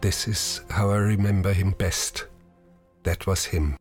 This 0.01 0.27
is 0.27 0.61
how 0.69 0.91
I 0.91 0.97
remember 0.97 1.51
him 1.51 1.71
best. 1.71 2.27
That 3.01 3.25
was 3.25 3.45
him. 3.45 3.75